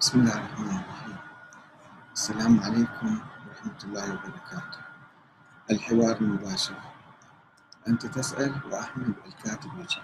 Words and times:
بسم 0.00 0.20
الله 0.20 0.32
الرحمن 0.38 0.70
الرحيم. 0.70 1.16
السلام 2.12 2.60
عليكم 2.60 3.20
ورحمة 3.46 3.80
الله 3.84 4.04
وبركاته. 4.14 4.80
الحوار 5.70 6.16
المباشر. 6.20 6.74
أنت 7.88 8.06
تسأل 8.06 8.54
وأحمد 8.72 9.14
الكاتب 9.26 9.70
يجيب. 9.78 10.02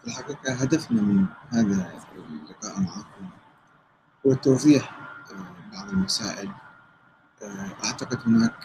في 0.00 0.06
الحقيقة 0.06 0.52
هدفنا 0.52 1.02
من 1.02 1.26
هذا 1.50 1.92
اللقاء 2.16 2.80
معكم 2.80 3.28
هو 4.26 4.34
توضيح 4.34 4.90
بعض 5.72 5.88
المسائل. 5.88 6.50
أعتقد 7.84 8.18
هناك 8.26 8.58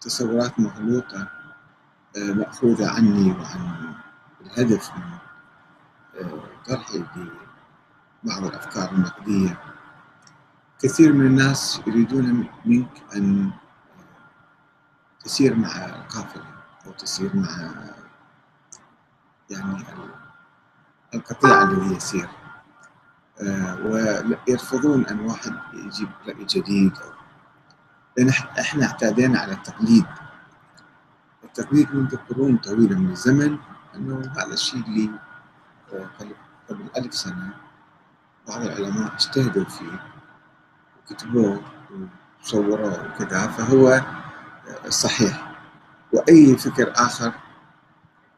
تصورات 0.00 0.60
مغلوطة 0.60 1.28
مأخوذة 2.16 2.90
عني 2.90 3.32
وعن 3.32 3.94
الهدف 4.40 4.90
من 4.96 5.18
طرحي 6.66 6.98
بعض 8.24 8.44
الأفكار 8.44 8.92
النقدية. 8.92 9.58
كثير 10.82 11.12
من 11.12 11.26
الناس 11.26 11.80
يريدون 11.86 12.48
منك 12.64 13.02
أن 13.16 13.50
تسير 15.24 15.54
مع 15.54 15.84
القافلة 15.86 16.44
أو 16.86 16.92
تسير 16.92 17.36
مع 17.36 17.70
يعني 19.50 19.84
القطيع 21.14 21.62
الذي 21.62 21.96
يسير. 21.96 22.28
ويرفضون 23.84 25.06
أن 25.06 25.20
واحد 25.20 25.52
يجيب 25.74 26.08
رأي 26.26 26.44
جديد 26.44 26.98
أو 26.98 27.10
لأن 28.16 28.28
إحنا 28.60 28.86
اعتادينا 28.86 29.38
على 29.40 29.52
التقليد. 29.52 30.06
التقليد 31.44 31.94
منذ 31.94 32.16
قرون 32.16 32.56
طويلة 32.56 32.98
من 32.98 33.10
الزمن 33.10 33.58
أنه 33.94 34.32
هذا 34.38 34.52
الشيء 34.52 34.84
اللي 34.86 35.10
قبل 36.68 36.90
ألف 36.96 37.14
سنة 37.14 37.54
بعض 38.48 38.62
العلماء 38.62 39.14
اجتهدوا 39.14 39.64
فيه 39.64 40.00
وكتبوه 41.02 41.62
وصوروه 42.42 43.06
وكذا 43.14 43.46
فهو 43.46 44.00
صحيح. 44.88 45.54
وأي 46.12 46.56
فكر 46.56 46.92
آخر 46.96 47.32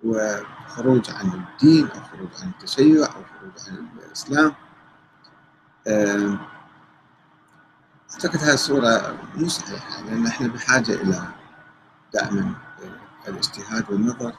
وخروج 0.05 1.11
عن 1.11 1.27
الدين 1.27 1.87
أو 1.89 2.01
خروج 2.03 2.29
عن 2.43 2.49
التشيع 2.49 3.07
أو 3.07 3.11
خروج 3.13 3.53
عن 3.69 3.89
الإسلام. 4.07 4.55
أعتقد 8.13 8.37
هذه 8.37 8.55
الصورة 8.55 9.17
مو 9.35 9.49
صحيحة 9.49 10.03
لأن 10.03 10.27
إحنا 10.27 10.49
بحاجة 10.49 10.93
إلى 10.93 11.23
دائما 12.15 12.55
الاجتهاد 13.29 13.91
والنظر. 13.91 14.33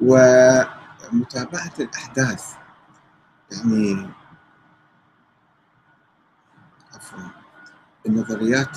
ومتابعة 0.00 1.72
الأحداث 1.80 2.44
يعني 3.52 4.10
النظريات 8.06 8.76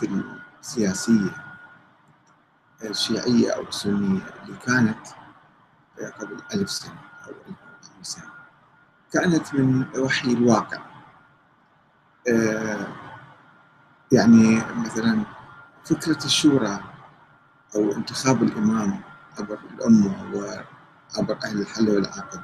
السياسية 0.62 1.32
الشيعية 2.84 3.52
أو 3.52 3.62
السنية 3.62 4.22
اللي 4.44 4.58
كانت 4.66 5.08
قبل 6.20 6.38
ألف 6.54 6.70
سنة 6.70 7.00
أو 7.28 7.32
ألف 7.32 8.08
سنة 8.08 8.30
كانت 9.14 9.56
من 9.56 9.86
وحي 10.00 10.32
الواقع. 10.32 10.82
يعني 14.12 14.62
مثلا 14.76 15.24
فكرة 15.86 16.26
الشورى 16.26 16.80
أو 17.76 17.92
انتخاب 17.92 18.44
الإمام 18.44 19.02
عبر 19.40 19.60
الأمة 19.74 20.24
وعبر 20.34 21.40
أهل 21.44 21.62
الحل 21.62 21.90
والعقد 21.90 22.42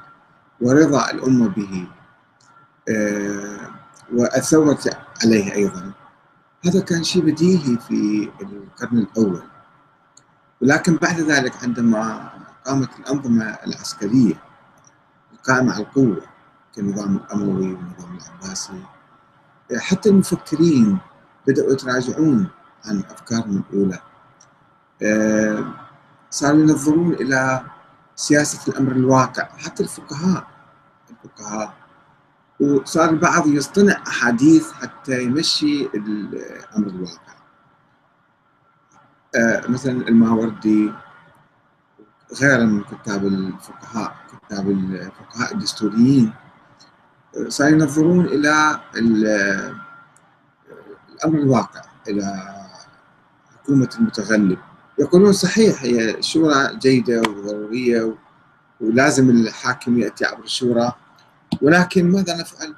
ورضا 0.60 1.10
الأمة 1.10 1.48
به. 1.48 1.88
والثورة 4.12 4.78
عليه 5.24 5.52
أيضا. 5.52 5.92
هذا 6.66 6.80
كان 6.80 7.04
شيء 7.04 7.22
بديهي 7.22 7.78
في 7.78 8.30
القرن 8.42 8.98
الأول. 8.98 9.42
ولكن 10.62 10.96
بعد 10.96 11.20
ذلك 11.20 11.62
عندما 11.62 12.30
قامت 12.66 12.88
الأنظمة 12.98 13.44
العسكرية 13.44 14.34
القائمة 15.32 15.72
على 15.72 15.82
القوة 15.82 16.22
كالنظام 16.74 17.16
الأموي 17.16 17.74
والنظام 17.74 18.18
العباسي 18.18 18.82
حتى 19.76 20.08
المفكرين 20.08 20.98
بدأوا 21.46 21.72
يتراجعون 21.72 22.48
عن 22.84 23.02
أفكارهم 23.10 23.64
الأولى. 23.70 24.00
صاروا 26.30 26.60
ينظرون 26.60 27.12
إلى 27.12 27.64
سياسة 28.16 28.72
الأمر 28.72 28.92
الواقع 28.92 29.44
حتى 29.44 29.82
الفقهاء. 29.82 30.46
الفقهاء 31.10 31.74
وصار 32.60 33.10
البعض 33.10 33.46
يصطنع 33.46 34.02
أحاديث 34.08 34.72
حتى 34.72 35.22
يمشي 35.22 35.86
الأمر 35.86 36.86
الواقع. 36.86 37.36
مثلا 39.68 40.08
الماوردي 40.08 40.92
غيره 42.40 42.64
من 42.64 42.82
كتاب 42.84 43.26
الفقهاء 43.26 44.16
كتاب 44.48 44.70
الفقهاء 44.70 45.54
الدستوريين. 45.54 46.32
صاروا 47.48 47.72
ينظرون 47.72 48.24
إلى 48.24 48.80
الأمر 51.14 51.38
الواقع 51.38 51.82
إلى 52.08 52.54
حكومة 53.54 53.88
المتغلب. 53.98 54.58
يقولون 54.98 55.32
صحيح 55.32 55.82
هي 55.82 56.18
الشورى 56.18 56.76
جيدة 56.76 57.18
وضرورية 57.20 58.14
ولازم 58.80 59.30
الحاكم 59.30 59.98
يأتي 59.98 60.24
عبر 60.24 60.44
الشورى. 60.44 60.92
ولكن 61.62 62.12
ماذا 62.12 62.36
نفعل؟ 62.40 62.74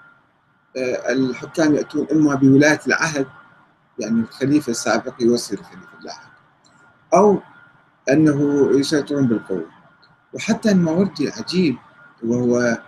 الحكام 1.08 1.74
يأتون 1.74 2.06
إما 2.12 2.34
بولاية 2.34 2.80
العهد 2.86 3.26
يعني 3.98 4.20
الخليفة 4.20 4.70
السابق 4.70 5.14
يوصي 5.20 5.54
الخليفة 5.54 5.98
اللاحق 6.00 6.30
أو 7.14 7.40
أنه 8.10 8.70
يسيطرون 8.78 9.26
بالقوة. 9.26 9.66
وحتى 10.32 10.70
الماوردي 10.70 11.30
عجيب 11.30 11.76
وهو 12.22 12.78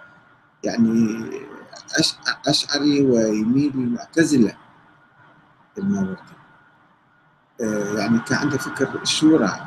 يعني 0.65 1.31
أشعري 2.49 3.03
ويميل 3.07 3.73
للمعتزلة 3.77 4.57
الماوردي 5.79 6.21
يعني 7.99 8.19
كان 8.19 8.39
عنده 8.39 8.59
فكر 8.59 9.03
الشورى 9.03 9.67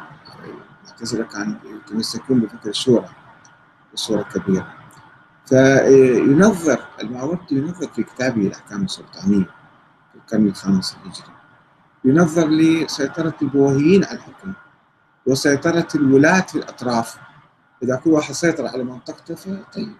المعتزلة 0.83 1.23
كان 1.23 1.57
يتمسكون 1.65 2.39
بفكر 2.39 2.69
الشورى 2.69 3.09
بصورة 3.93 4.23
كبيرة. 4.23 4.82
فينظر 5.45 6.79
الماوردي 7.01 7.55
ينظر 7.55 7.87
في 7.87 8.03
كتابه 8.03 8.41
الأحكام 8.41 8.83
السلطانية 8.83 9.45
في 10.11 10.15
القرن 10.15 10.47
الخامس 10.47 10.95
الهجري. 10.95 11.33
ينظر 12.05 12.47
لسيطرة 12.47 13.33
البويهيين 13.41 14.05
على 14.05 14.17
الحكم 14.17 14.53
وسيطرة 15.25 15.87
الولاة 15.95 16.41
في 16.41 16.55
الأطراف. 16.55 17.17
إذا 17.83 17.95
كل 17.95 18.09
واحد 18.09 18.33
سيطر 18.33 18.67
على 18.67 18.83
منطقته 18.83 19.35
فطيب. 19.35 19.93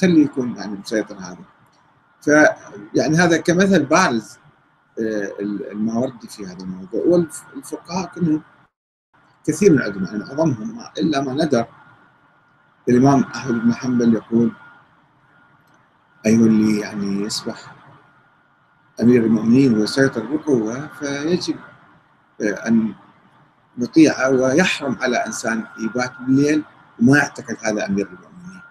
خليه 0.00 0.24
يكون 0.24 0.56
يعني 0.56 0.78
مسيطر 0.78 1.16
هذا 1.16 1.38
فيعني 2.20 3.16
هذا 3.16 3.36
كمثل 3.36 3.84
بارز 3.84 4.38
الماوردي 5.72 6.28
في 6.28 6.46
هذا 6.46 6.64
الموضوع. 6.64 7.02
والفقهاء 7.06 8.10
كلهم 8.14 8.42
كثير 9.46 9.72
من 9.72 9.78
العلماء 9.78 10.12
يعني 10.12 10.24
معظمهم 10.24 10.80
إلا 10.98 11.20
ما 11.20 11.32
ندر 11.44 11.66
الإمام 12.88 13.22
أحمد 13.22 13.54
بن 13.54 13.74
حنبل 13.74 14.14
يقول 14.14 14.52
ايها 16.26 16.46
اللي 16.46 16.80
يعني 16.80 17.20
يصبح 17.22 17.74
أمير 19.02 19.24
المؤمنين 19.24 19.78
ويسيطر 19.78 20.26
بقوه 20.26 20.86
فيجب 20.98 21.56
أن 22.40 22.94
نطيعه 23.78 24.30
ويحرم 24.30 24.96
على 25.00 25.16
إنسان 25.16 25.64
يبات 25.78 26.12
بالليل 26.20 26.64
وما 27.00 27.18
يعتقد 27.18 27.56
هذا 27.62 27.86
أمير 27.86 28.06
المؤمنين. 28.08 28.62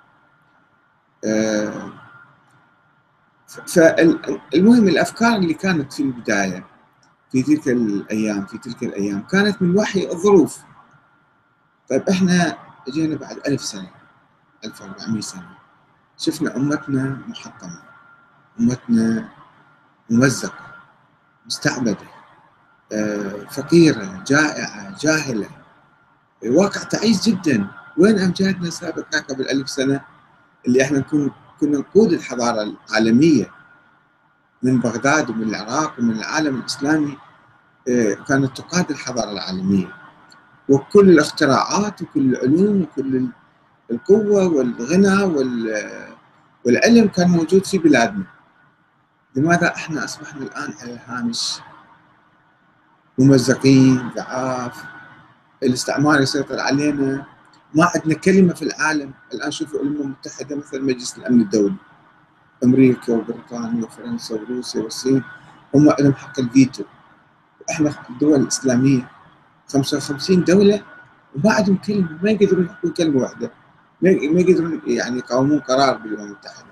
فالمهم 3.68 4.88
الأفكار 4.88 5.36
اللي 5.36 5.54
كانت 5.54 5.94
في 5.94 6.04
البداية 6.04 6.66
في 7.32 7.44
تلك 7.44 7.68
الأيام 7.68 8.46
في 8.46 8.58
تلك 8.58 8.84
الأيام 8.84 9.22
كانت 9.22 9.62
من 9.62 9.78
وحي 9.78 10.10
الظروف. 10.12 10.60
طيب 11.90 12.10
إحنا 12.10 12.58
اجينا 12.88 13.16
بعد 13.16 13.38
ألف 13.48 13.62
سنة 13.62 13.90
1400 14.66 15.22
سنة 15.22 15.61
شفنا 16.22 16.56
أمتنا 16.58 17.18
محطمة 17.28 17.80
أمتنا 18.60 19.30
ممزقة 20.10 20.60
مستعبدة 21.46 21.98
فقيرة 23.52 24.24
جائعة 24.28 24.98
جاهلة 25.00 25.50
واقع 26.46 26.84
تعيس 26.84 27.30
جدا. 27.30 27.68
وين 27.98 28.20
أمجادنا 28.20 28.70
سابقا 28.70 29.20
قبل 29.20 29.50
ألف 29.50 29.70
سنة؟ 29.70 30.02
اللي 30.68 30.84
إحنا 30.84 31.00
نكون 31.00 31.32
كنا 31.60 31.78
نقود 31.78 32.14
الحضارة 32.14 32.64
العالمية 32.90 33.52
من 34.64 34.80
بغداد 34.80 35.30
ومن 35.30 35.44
العراق 35.44 36.00
ومن 36.00 36.12
العالم 36.20 36.60
الإسلامي 36.60 37.18
كانت 38.28 38.58
تقاد 38.58 38.92
الحضارة 38.92 39.32
العالمية. 39.32 39.96
وكل 40.70 41.10
الاختراعات 41.10 42.02
وكل 42.02 42.36
العلوم 42.36 42.82
وكل 42.82 43.28
القوة 43.92 44.48
والغنى 44.48 45.24
والعلم 46.66 47.08
كان 47.08 47.30
موجود 47.30 47.66
في 47.66 47.78
بلادنا. 47.78 48.24
لماذا 49.36 49.68
إحنا 49.76 50.04
أصبحنا 50.04 50.42
الآن 50.44 50.74
على 50.82 50.94
الهامش؟ 50.94 51.60
ممزقين 53.20 54.10
ضعاف 54.16 54.84
الاستعمار 55.64 56.22
يسيطر 56.22 56.60
علينا. 56.60 57.26
ما 57.74 57.92
عندنا 57.96 58.14
كلمة 58.14 58.54
في 58.54 58.62
العالم. 58.62 59.14
الآن 59.34 59.52
شوفوا 59.52 59.80
الأمم 59.80 60.02
المتحدة 60.02 60.56
مثل 60.56 60.82
مجلس 60.82 61.18
الأمن 61.18 61.42
الدولي. 61.42 61.76
أمريكا 62.64 63.14
وبريطانيا 63.14 63.86
وفرنسا 63.86 64.36
وروسيا 64.36 64.82
والصين 64.82 65.24
هم 65.76 65.94
لهم 66.00 66.14
حق 66.14 66.40
الفيتو. 66.40 66.84
وإحنا 67.62 67.94
الدول 68.10 68.42
الإسلامية 68.42 69.12
55 69.68 70.44
دولة 70.44 70.84
وما 71.36 71.54
عندهم 71.54 71.78
كلمة 71.78 72.20
ما 72.24 72.32
يقدرون 72.32 72.66
يحكون 72.66 72.92
كلمة 72.92 73.22
واحدة. 73.22 73.52
ما 74.02 74.10
يقدرون 74.10 74.82
يعني 74.88 75.18
يقاومون 75.18 75.60
قرار 75.60 75.98
بالامم 75.98 76.24
المتحدة. 76.26 76.72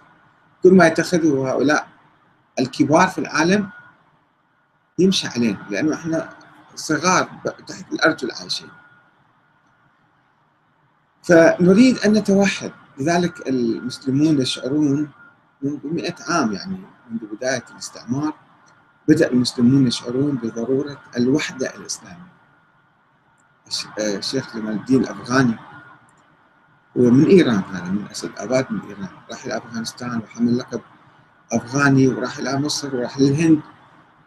كل 0.64 0.74
ما 0.74 0.88
يتخذه 0.88 1.50
هؤلاء 1.52 1.88
الكبار 2.60 3.08
في 3.08 3.18
العالم 3.18 3.70
يمشي 5.00 5.28
علينا 5.28 5.66
لأنه 5.70 5.96
إحنا 5.96 6.30
صغار 6.76 7.30
تحت 7.68 7.94
الارجل 7.94 8.32
عايشين 8.32 8.70
فنريد 11.24 11.98
أن 11.98 12.14
نتوحد. 12.14 12.72
لذلك 12.98 13.48
المسلمون 13.48 14.42
يشعرون 14.42 15.12
منذ 15.62 15.80
مئة 15.84 16.16
عام 16.30 16.52
يعني 16.54 16.78
منذ 17.12 17.36
بداية 17.36 17.64
الاستعمار 17.72 18.34
بدأ 19.08 19.32
المسلمون 19.32 19.88
يشعرون 19.88 20.36
بضرورة 20.36 21.02
الوحدة 21.18 21.76
الإسلامية. 21.76 22.30
الشيخ 24.00 24.56
جمال 24.58 24.74
الدين 24.74 25.02
الأفغاني 25.02 25.56
هو 27.00 27.04
من 27.04 27.26
إيران 27.26 27.64
هذا 27.72 27.92
من 27.92 28.08
أسد 28.12 28.32
آباد 28.38 28.66
من 28.72 28.80
إيران. 28.82 29.10
راح 29.32 29.46
إلى 29.46 29.58
أفغانستان 29.58 30.20
وحمل 30.20 30.58
لقب 30.58 30.82
أفغاني 31.52 32.08
وراح 32.08 32.38
إلى 32.38 32.60
مصر 32.60 32.96
وراح 32.96 33.20
للهند 33.20 33.60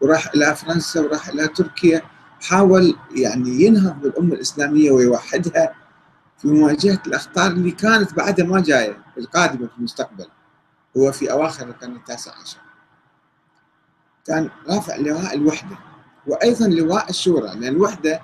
وراح 0.00 0.30
إلى 0.34 0.54
فرنسا 0.54 1.00
وراح 1.00 1.28
إلى 1.28 1.48
تركيا. 1.48 2.02
حاول 2.40 2.96
يعني 3.16 3.50
ينهض 3.50 4.00
بالأمة 4.00 4.34
الإسلامية 4.34 4.90
ويوحدها 4.90 5.74
في 6.38 6.48
مواجهة 6.48 6.98
الأخطار 7.06 7.50
اللي 7.50 7.70
كانت 7.70 8.14
بعدها 8.14 8.46
ما 8.46 8.60
جاية 8.60 8.98
القادمة 9.18 9.66
في 9.66 9.78
المستقبل. 9.78 10.26
هو 10.96 11.12
في 11.12 11.32
أواخر 11.32 11.68
القرن 11.68 11.96
التاسع 11.96 12.32
عشر. 12.42 12.58
كان 14.26 14.50
رافع 14.68 14.96
لواء 14.96 15.34
الوحدة 15.34 15.76
وأيضا 16.26 16.66
لواء 16.66 17.10
الشورى 17.10 17.46
لأن 17.46 17.64
الوحدة 17.64 18.20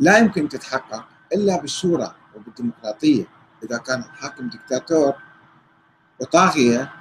لا 0.00 0.18
يمكن 0.18 0.48
تتحقق 0.48 1.04
إلا 1.34 1.60
بالشورى 1.60 2.14
وبالديمقراطية 2.34 3.33
إذا 3.64 3.78
كان 3.78 4.00
الحاكم 4.00 4.48
دكتاتور 4.48 5.14
وطاغية 6.20 6.92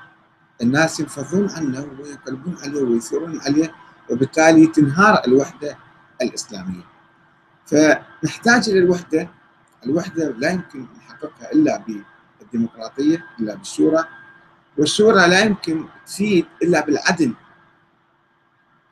الناس 0.62 1.00
ينفضون 1.00 1.50
عنه 1.50 1.88
ويقلبون 2.00 2.58
عليه 2.64 2.82
ويثورون 2.82 3.42
عليه 3.42 3.76
وبالتالي 4.10 4.68
تنهار 4.68 5.22
الوحدة 5.28 5.78
الإسلامية. 6.22 6.84
فنحتاج 7.66 8.70
إلى 8.70 8.80
الوحدة 8.80 9.30
الوحدة 9.86 10.30
لا 10.38 10.50
يمكن 10.52 10.88
نحققها 10.98 11.52
إلا 11.52 11.84
بالديمقراطية 12.40 13.26
إلا 13.40 13.56
بالشورى 13.56 14.06
والشورى 14.78 15.28
لا 15.28 15.40
يمكن 15.40 15.86
تفيد 16.08 16.46
إلا 16.64 16.86
بالعدل. 16.86 17.34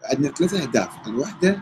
عندنا 0.03 0.31
ثلاثة 0.31 0.63
أهداف 0.63 1.07
الوحدة 1.07 1.59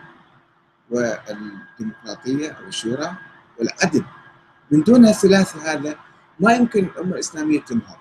والديمقراطية 0.90 2.52
أو 2.52 2.64
الشورى 2.68 3.14
والعدل. 3.60 4.04
من 4.72 4.84
دون 4.84 5.06
الثلاثة 5.06 5.74
هذا 5.74 5.96
ما 6.40 6.54
يمكن 6.54 6.84
الأمة 6.86 7.14
الإسلامية 7.14 7.62
تنهض. 7.62 7.98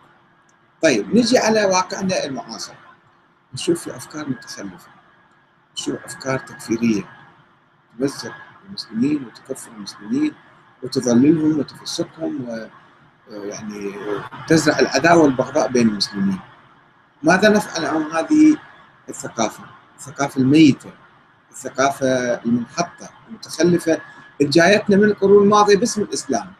طيب 0.83 1.17
نجي 1.17 1.39
على 1.39 1.65
واقعنا 1.65 2.25
المعاصر. 2.25 2.75
نشوف 3.55 3.85
في 3.85 3.97
أفكار 3.97 4.29
متخلفة. 4.29 4.89
نشوف 5.77 5.95
أفكار 6.05 6.39
تكفيرية. 6.39 7.03
تمزق 7.99 8.33
المسلمين 8.69 9.25
وتكفر 9.25 9.71
المسلمين 9.71 10.35
وتضللهم 10.83 11.59
وتفسقهم 11.59 12.49
و 12.49 12.69
يعني 13.31 13.95
تزرع 14.49 14.79
العداوة 14.79 15.23
والبغضاء 15.23 15.69
بين 15.69 15.89
المسلمين. 15.89 16.41
ماذا 17.23 17.49
نفعل 17.49 17.85
عن 17.87 18.03
هذه 18.03 18.57
الثقافة؟ 19.09 19.65
الثقافة 19.97 20.41
الميتة 20.41 20.91
الثقافة 21.51 22.07
المنحطة 22.35 23.11
المتخلفة 23.29 24.01
جايتنا 24.43 24.97
من 24.97 25.05
القرون 25.05 25.43
الماضية 25.43 25.77
باسم 25.77 26.03
الإسلام. 26.03 26.53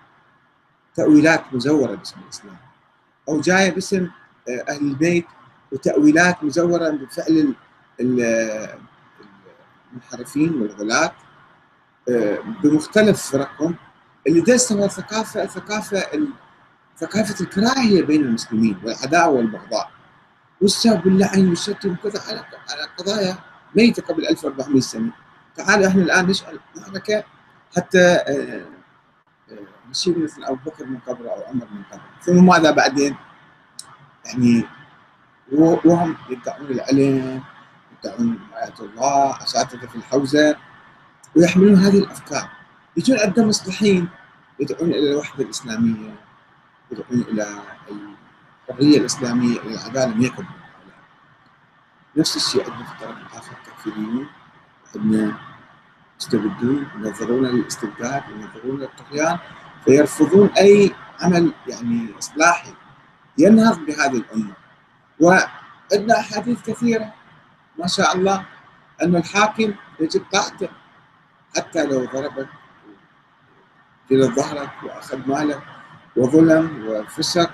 تأويلات 0.95 1.45
مزورة 1.53 1.95
باسم 1.95 2.17
الإسلام. 2.25 2.57
أو 3.29 3.41
جاية 3.41 3.71
باسم 3.71 4.09
آه، 4.49 4.65
أهل 4.69 4.81
البيت 4.83 5.27
وتأويلات 5.73 6.45
مزورة 6.45 6.91
بفعل 6.91 7.55
المنحرفين 8.01 8.79
والغلاة 10.63 11.13
آه، 12.09 12.39
بمختلف 12.63 13.23
فرقهم 13.23 13.75
اللي 14.27 14.41
دسوا 14.41 14.85
الثقافة 14.85 15.43
الثقافة 15.43 16.03
ثقافة 16.99 17.45
الكراهية 17.45 18.03
بين 18.03 18.21
المسلمين 18.21 18.79
والعداوة 18.85 19.29
والبغضاء. 19.35 19.91
والسب 20.61 21.07
واللعن 21.07 21.49
والشتم 21.49 21.93
وكذا 21.93 22.21
على 22.29 22.45
قضايا 22.99 23.39
ميتة 23.77 24.03
قبل 24.03 24.27
1400 24.27 24.81
سنة. 24.81 25.11
تعالوا 25.57 25.87
إحنا 25.87 26.03
الآن 26.03 26.27
نشعل 26.27 26.59
معركة 26.77 27.25
حتى 27.77 27.99
آه، 27.99 28.67
آه، 29.51 29.57
نشيل 29.91 30.25
مثل 30.25 30.45
أبو 30.45 30.71
بكر 30.71 30.87
من 30.87 30.99
قبره 30.99 31.29
أو 31.29 31.43
عمر 31.43 31.67
من 31.73 31.83
قبره 31.83 32.21
ثم 32.23 32.47
ماذا 32.47 32.71
بعدين؟ 32.71 33.17
يعني 34.25 34.65
وهم 35.53 36.17
يدعون 36.31 36.71
العلم 36.71 37.43
يدعون 37.99 38.39
آيات 38.57 38.81
الله 38.81 39.43
أساتذة 39.43 39.87
في 39.87 39.97
الحوزة 39.97 40.57
ويحملون 41.37 41.75
هذه 41.75 41.99
الأفكار. 41.99 42.49
يجون 42.97 43.19
عندهم 43.19 43.49
مصلحين 43.49 44.09
يدعون 44.61 44.91
إلى 44.91 45.11
الوحدة 45.11 45.45
الإسلامية 45.45 46.15
يدعون 46.93 47.21
إلى 47.21 47.63
الحرية 48.71 48.99
الإسلامية 48.99 49.61
إلى 49.61 49.75
العدالة 49.75 50.15
ما 50.15 50.25
يقبلون 50.25 50.59
نفس 52.17 52.37
الشيء 52.37 52.71
عندنا 52.71 52.85
في 52.87 52.93
الطرف 52.93 53.19
الآخر 53.19 53.53
التكفيريون 53.53 54.29
عندنا 54.97 55.39
يستبدون 56.21 56.89
ينظرون 56.97 57.47
للاستبداد 57.47 58.23
ينظرون 58.31 58.81
للطغيان 58.81 59.39
فيرفضون 59.85 60.49
أي 60.49 60.95
عمل 61.21 61.53
يعني 61.67 62.09
إصلاحي 62.19 62.73
ينهض 63.39 63.79
بهذه 63.79 64.17
الأمة. 64.17 64.53
وعندنا 65.21 66.21
أحاديث 66.21 66.71
كثيرة 66.71 67.15
ما 67.79 67.87
شاء 67.87 68.17
الله 68.17 68.45
أن 69.03 69.17
الحاكم 69.17 69.75
يجب 70.01 70.23
طاعته 70.33 70.69
حتى 71.57 71.87
لو 71.87 72.05
ضربك 72.05 72.49
في 74.09 74.23
ظهرك 74.23 74.71
وأخذ 74.83 75.29
مالك 75.29 75.63
وظلم 76.17 76.87
وفسق 76.89 77.51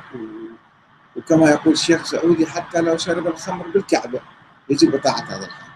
وكما 1.16 1.50
يقول 1.50 1.72
الشيخ 1.72 2.04
سعودي 2.04 2.46
حتى 2.46 2.80
لو 2.80 2.96
شرب 2.96 3.26
الخمر 3.26 3.68
بالكعبة 3.68 4.20
يجب 4.68 4.94
إطاعة 4.94 5.22
هذا 5.22 5.46
الحاكم. 5.46 5.72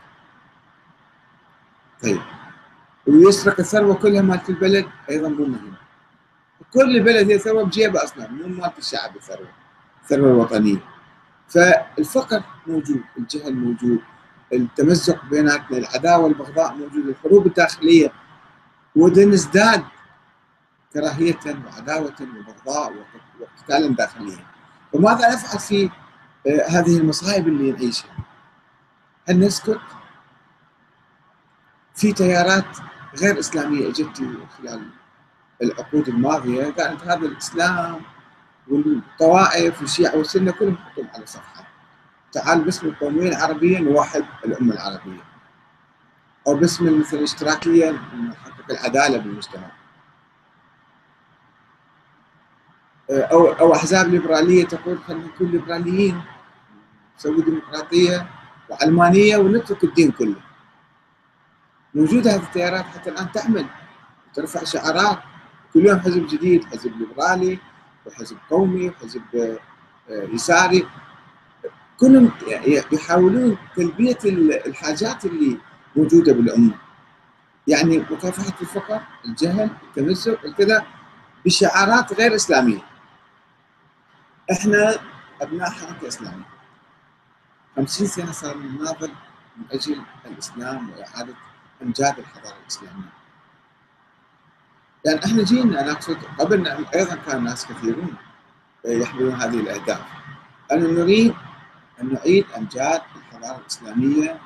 طيب. 2.02 2.37
ويسرق 3.18 3.60
الثروة 3.60 3.94
كلها 3.94 4.22
مالت 4.22 4.50
البلد 4.50 4.86
أيضا 5.10 5.28
مو 5.28 5.44
مهم. 5.46 5.74
كل 6.72 7.02
بلد 7.02 7.30
هي 7.30 7.38
ثروة 7.38 7.64
بجيبه 7.64 8.04
أصلا 8.04 8.28
مو 8.30 8.46
مالت 8.48 8.78
الشعب 8.78 9.16
الثروة 9.16 9.48
الثروة 10.02 10.30
الوطنية 10.30 10.78
فالفقر 11.48 12.42
موجود 12.66 13.02
الجهل 13.18 13.54
موجود 13.54 14.00
التمزق 14.52 15.24
بيناتنا 15.24 15.78
العداوة 15.78 16.24
والبغضاء 16.24 16.74
موجود 16.74 17.06
الحروب 17.06 17.46
الداخلية 17.46 18.12
ونزداد 18.96 19.84
كراهية 20.92 21.38
وعداوة 21.46 22.14
وبغضاء 22.20 22.92
وقتالا 23.40 23.94
داخليا. 23.94 24.46
وماذا 24.92 25.34
نفعل 25.34 25.58
في 25.58 25.90
آه، 26.46 26.68
هذه 26.68 26.98
المصائب 26.98 27.48
اللي 27.48 27.72
نعيشها؟ 27.72 28.10
هل 29.28 29.40
نسكت؟ 29.40 29.80
في 31.94 32.12
تيارات 32.12 32.76
غير 33.16 33.38
إسلامية 33.38 33.88
إجت 33.88 34.22
خلال 34.58 34.90
العقود 35.62 36.08
الماضية. 36.08 36.64
قالت 36.64 37.02
هذا 37.02 37.26
الإسلام 37.26 38.00
والطوائف 38.68 39.80
والشيعة 39.80 40.16
والسنة 40.16 40.52
كلهم 40.52 40.76
حطهم 40.76 41.08
على 41.14 41.26
صفحة. 41.26 41.68
تعال 42.32 42.64
باسم 42.64 42.86
القومية 42.86 43.28
العربية 43.28 43.78
نوحد 43.78 44.24
الأمة 44.44 44.74
العربية. 44.74 45.20
أو 46.46 46.54
باسم 46.54 47.00
مثل 47.00 47.16
الاشتراكية 47.16 47.90
نحقق 47.90 48.70
العدالة 48.70 49.18
بالمجتمع. 49.18 49.70
أو 53.10 53.52
أو 53.52 53.74
أحزاب 53.74 54.08
ليبرالية 54.08 54.64
تقول 54.64 54.98
خلينا 54.98 55.26
نكون 55.26 55.50
ليبراليين 55.50 56.22
نسوي 57.18 57.42
ديمقراطية 57.42 58.26
وعلمانية 58.68 59.36
ونترك 59.36 59.84
الدين 59.84 60.10
كله. 60.10 60.47
موجوده 61.94 62.34
هذه 62.34 62.42
التيارات 62.42 62.84
حتى 62.84 63.10
الآن 63.10 63.32
تعمل 63.32 63.66
وترفع 64.30 64.64
شعارات 64.64 65.18
كل 65.74 65.86
يوم 65.86 66.00
حزب 66.00 66.26
جديد 66.26 66.64
حزب 66.64 66.92
ليبرالي 66.98 67.58
وحزب 68.06 68.36
قومي 68.50 68.88
وحزب 68.88 69.22
آه، 69.34 69.58
يساري 70.10 70.86
كلهم 72.00 72.30
يحاولون 72.92 73.58
تلبية 73.76 74.18
الحاجات 74.66 75.24
اللي 75.24 75.58
موجودة 75.96 76.32
بالامه 76.32 76.74
يعني 77.66 77.98
مكافحة 77.98 78.54
الفقر، 78.60 79.00
الجهل، 79.24 79.70
التمزق، 79.82 80.44
الكذا 80.44 80.86
بشعارات 81.44 82.12
غير 82.12 82.34
إسلامية. 82.34 82.80
إحنا 84.52 84.94
أبناء 85.42 85.70
حركة 85.70 86.08
إسلامية. 86.08 86.48
50 87.76 88.06
سنة 88.06 88.32
صار 88.32 88.56
نناضل 88.56 89.10
من 89.56 89.64
أجل 89.72 90.02
الإسلام 90.26 90.90
وإعادة 90.90 91.34
امجاد 91.82 92.18
الحضارة 92.18 92.56
الإسلامية. 92.62 93.12
يعني 95.06 95.24
إحنا 95.24 95.42
جينا 95.42 95.80
أنا 95.80 95.92
أقصد 95.92 96.16
قبل 96.38 96.66
أيضا 96.94 97.14
كان 97.14 97.44
ناس 97.44 97.66
كثيرون 97.66 98.14
يحملون 98.84 99.32
هذه 99.34 99.60
الأهداف. 99.60 100.00
أن 100.72 100.94
نريد 100.94 101.34
أن 102.02 102.12
نعيد 102.14 102.46
أمجاد 102.56 103.00
الحضارة 103.16 103.58
الإسلامية 103.58 104.38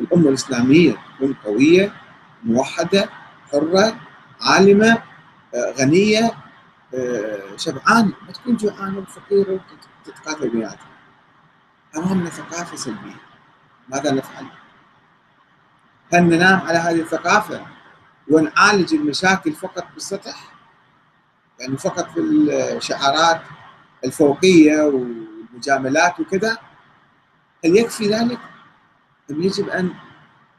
الأمة 0.00 0.28
الإسلامية 0.28 0.96
تكون 1.16 1.32
قوية 1.44 1.92
موحدة 2.44 3.08
حرة 3.52 4.00
عالمة 4.40 5.02
غنية 5.54 6.30
شبعانة 7.56 8.12
ما 8.26 8.32
تكون 8.32 8.56
جوعانة 8.56 8.98
وفقيرة 8.98 9.60
وتتقاتل 10.06 10.48
بيناتها 10.50 10.86
أمامنا 11.96 12.30
ثقافة 12.30 12.76
سلبية 12.76 13.16
ماذا 13.88 14.12
نفعل؟ 14.12 14.46
هل 16.12 16.22
ننام 16.22 16.60
على 16.60 16.78
هذه 16.78 17.00
الثقافة 17.00 17.66
ونعالج 18.30 18.94
المشاكل 18.94 19.52
فقط 19.52 19.86
بالسطح؟ 19.94 20.52
يعني 21.58 21.76
فقط 21.76 22.10
في 22.10 22.20
الشعارات 22.76 23.42
الفوقية 24.04 24.82
والمجاملات 24.82 26.20
وكذا 26.20 26.58
هل 27.64 27.76
يكفي 27.76 28.08
ذلك؟ 28.08 28.38
أم 29.30 29.42
يجب 29.42 29.68
أن 29.68 29.94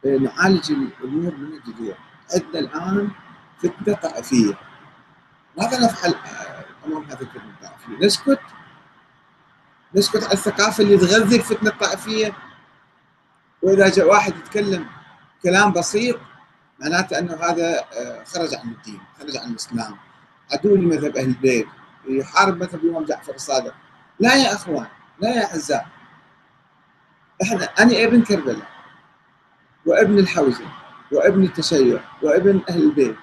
نعالج 0.05 0.71
الأمور 0.71 1.35
من 1.35 1.53
الجذور 1.53 1.95
عندنا 2.33 2.59
الآن 2.59 3.09
فتنة 3.57 3.95
طائفية 3.95 4.53
ماذا 5.57 5.85
نفعل 5.85 6.15
أمام 6.85 7.03
هذه 7.03 7.21
الفتنة 7.21 7.53
الطائفية؟ 7.61 8.05
نسكت 8.05 8.39
نسكت 9.95 10.23
على 10.23 10.33
الثقافة 10.33 10.83
اللي 10.83 10.97
تغذي 10.97 11.35
الفتنة 11.35 11.69
الطائفية 11.69 12.33
وإذا 13.61 13.89
جاء 13.89 14.07
واحد 14.07 14.35
يتكلم 14.35 14.85
كلام 15.43 15.71
بسيط 15.71 16.19
معناته 16.79 17.19
أنه 17.19 17.35
هذا 17.35 17.85
خرج 18.25 18.55
عن 18.55 18.69
الدين 18.71 19.01
خرج 19.19 19.37
عن 19.37 19.49
الإسلام. 19.49 19.97
عدو 20.51 20.75
لمذهب 20.75 21.17
أهل 21.17 21.27
البيت 21.27 21.67
يحارب 22.09 22.57
مذهب 22.57 22.83
الإمام 22.83 23.05
جعفر 23.05 23.35
الصادق. 23.35 23.73
لا 24.19 24.35
يا 24.35 24.53
أخوان 24.53 24.87
لا 25.19 25.29
يا 25.29 25.45
أعزاء. 25.45 25.87
إحنا 27.43 27.63
أنا 27.63 28.03
ابن 28.03 28.21
كربلاء 28.21 28.67
وابن 29.85 30.19
الحوزة 30.19 30.65
وابن 31.11 31.43
التشيع 31.43 32.01
وابن 32.23 32.61
أهل 32.69 32.83
البيت 32.83 33.15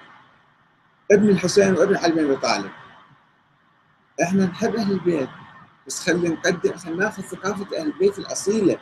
ابن 1.12 1.28
الحسين 1.28 1.74
وابن 1.74 1.96
علي 1.96 2.12
بن 2.12 2.24
أبي 2.24 2.36
طالب. 2.36 2.70
إحنا 4.22 4.46
نحب 4.46 4.76
أهل 4.76 4.92
البيت 4.92 5.28
بس 5.86 6.00
خلينا 6.00 6.28
نقدم 6.34 6.76
خلينا 6.76 7.04
ناخذ 7.04 7.22
ثقافة 7.22 7.78
أهل 7.78 7.86
البيت 7.86 8.18
الأصيلة 8.18 8.78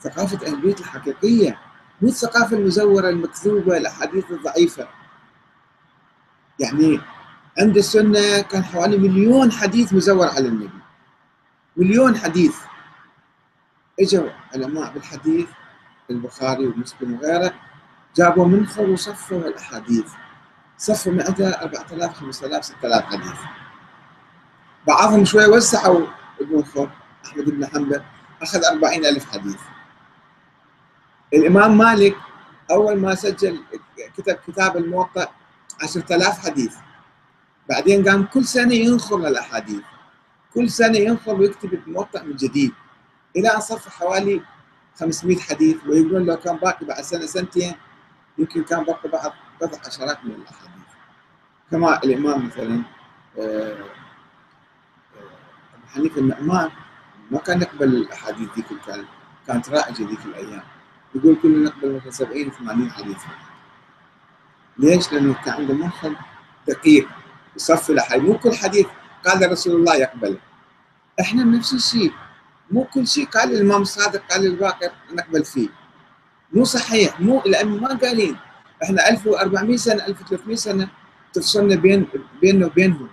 ثقافة 0.00 0.46
أهل 0.46 0.54
البيت 0.54 0.80
الحقيقية. 0.80 1.58
مو 2.00 2.08
الثقافة 2.08 2.56
المزورة 2.56 3.08
المكذوبة 3.08 3.76
الأحاديث 3.76 4.30
الضعيفة 4.30 4.88
يعني 6.58 7.00
عند 7.58 7.76
السنة 7.76 8.40
كان 8.40 8.64
حوالي 8.64 8.98
مليون 8.98 9.52
حديث 9.52 9.92
مزور 9.92 10.28
على 10.28 10.48
النبي. 10.48 10.70
مليون 11.76 12.16
حديث. 12.16 12.56
إجوا 14.00 14.30
علماء 14.54 14.92
بالحديث 14.92 15.48
البخاري 16.10 16.66
ومسلم 16.66 17.14
وغيره 17.14 17.54
جابوا 18.16 18.46
منخر 18.46 18.90
وصفوا 18.90 19.38
الأحاديث. 19.38 20.06
صفوا 20.78 21.12
معدها 21.12 21.62
4000 21.62 22.12
5000 22.14 22.64
6000 22.64 23.04
حديث. 23.04 23.38
بعضهم 24.86 25.24
شوي 25.24 25.46
وسعوا 25.46 26.06
المنخر 26.40 26.90
أحمد 27.26 27.44
بن 27.44 27.66
حنبل 27.66 28.02
أخذ 28.42 28.64
40000 28.64 29.30
حديث. 29.32 29.60
الإمام 31.32 31.78
مالك 31.78 32.16
أول 32.70 33.00
ما 33.00 33.14
سجل 33.14 33.64
كتب 34.16 34.38
كتاب 34.46 34.76
الموطأ 34.76 35.28
10000 35.82 36.38
حديث. 36.38 36.76
بعدين 37.68 38.08
قام 38.08 38.24
كل 38.24 38.44
سنة 38.44 38.74
ينخر 38.74 39.16
الأحاديث. 39.16 39.82
كل 40.54 40.70
سنة 40.70 40.98
ينخر 40.98 41.34
ويكتب 41.34 41.74
الموطأ 41.74 42.22
من 42.22 42.36
جديد. 42.36 42.72
إلى 43.36 43.48
أن 43.48 43.60
صف 43.60 43.88
حوالي 43.88 44.42
500 45.00 45.38
حديث 45.38 45.76
ويقولون 45.86 46.26
لو 46.26 46.36
كان 46.36 46.56
باقي 46.56 46.86
بعد 46.86 47.00
سنه 47.00 47.26
سنتين 47.26 47.74
يمكن 48.38 48.62
كان 48.64 48.84
بقى 48.84 49.08
بعض 49.12 49.32
بضع 49.60 49.78
عشرات 49.86 50.24
من 50.24 50.30
الأحاديث. 50.30 50.88
كما 51.70 52.02
الإمام 52.04 52.46
مثلا 52.46 52.82
أبو 53.38 53.86
حنيفة 55.94 56.20
النعمان 56.20 56.70
ما 57.30 57.38
كان 57.38 57.62
يقبل 57.62 57.88
الأحاديث 57.88 58.48
ذيك 58.56 58.66
كانت 59.46 59.68
رائجة 59.68 60.08
ذيك 60.08 60.24
الأيام. 60.24 60.62
يقول 61.14 61.36
كنا 61.42 61.58
نقبل 61.68 61.96
مثلا 61.96 62.10
70 62.10 62.50
80 62.50 62.90
حديث 62.90 63.18
ليش؟ 64.78 65.12
لأنه 65.12 65.34
كان 65.44 65.54
عنده 65.54 65.74
مخ 65.74 66.06
دقيق 66.68 67.08
يصفي 67.56 67.90
الأحاديث. 67.90 68.24
مو 68.24 68.38
كل 68.38 68.54
حديث 68.54 68.86
قال 69.24 69.52
رسول 69.52 69.74
الله 69.74 69.96
يقبله. 69.96 70.38
إحنا 71.20 71.44
نفس 71.44 71.72
الشيء. 71.72 72.12
مو 72.70 72.84
كل 72.84 73.06
شيء 73.06 73.26
قال 73.26 73.52
الإمام 73.52 73.82
الصادق 73.82 74.22
قال 74.30 74.46
الباقر 74.46 74.92
نقبل 75.12 75.44
فيه. 75.44 75.68
مو 76.52 76.64
صحيح. 76.64 77.20
مو 77.20 77.42
لأنه 77.46 77.76
ما 77.76 77.94
قالين. 77.94 78.36
إحنا 78.82 79.08
1400 79.10 79.76
سنة 79.76 80.06
1300 80.06 80.56
سنة 80.56 80.88
تفصلنا 81.32 81.76
بين 81.76 82.06
بيننا 82.40 82.66
وبينهم. 82.66 83.08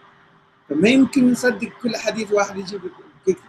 فما 0.69 0.89
يمكن 0.89 1.31
نصدق 1.31 1.69
كل 1.81 1.97
حديث 1.97 2.31
واحد 2.31 2.57
يجيب 2.57 2.81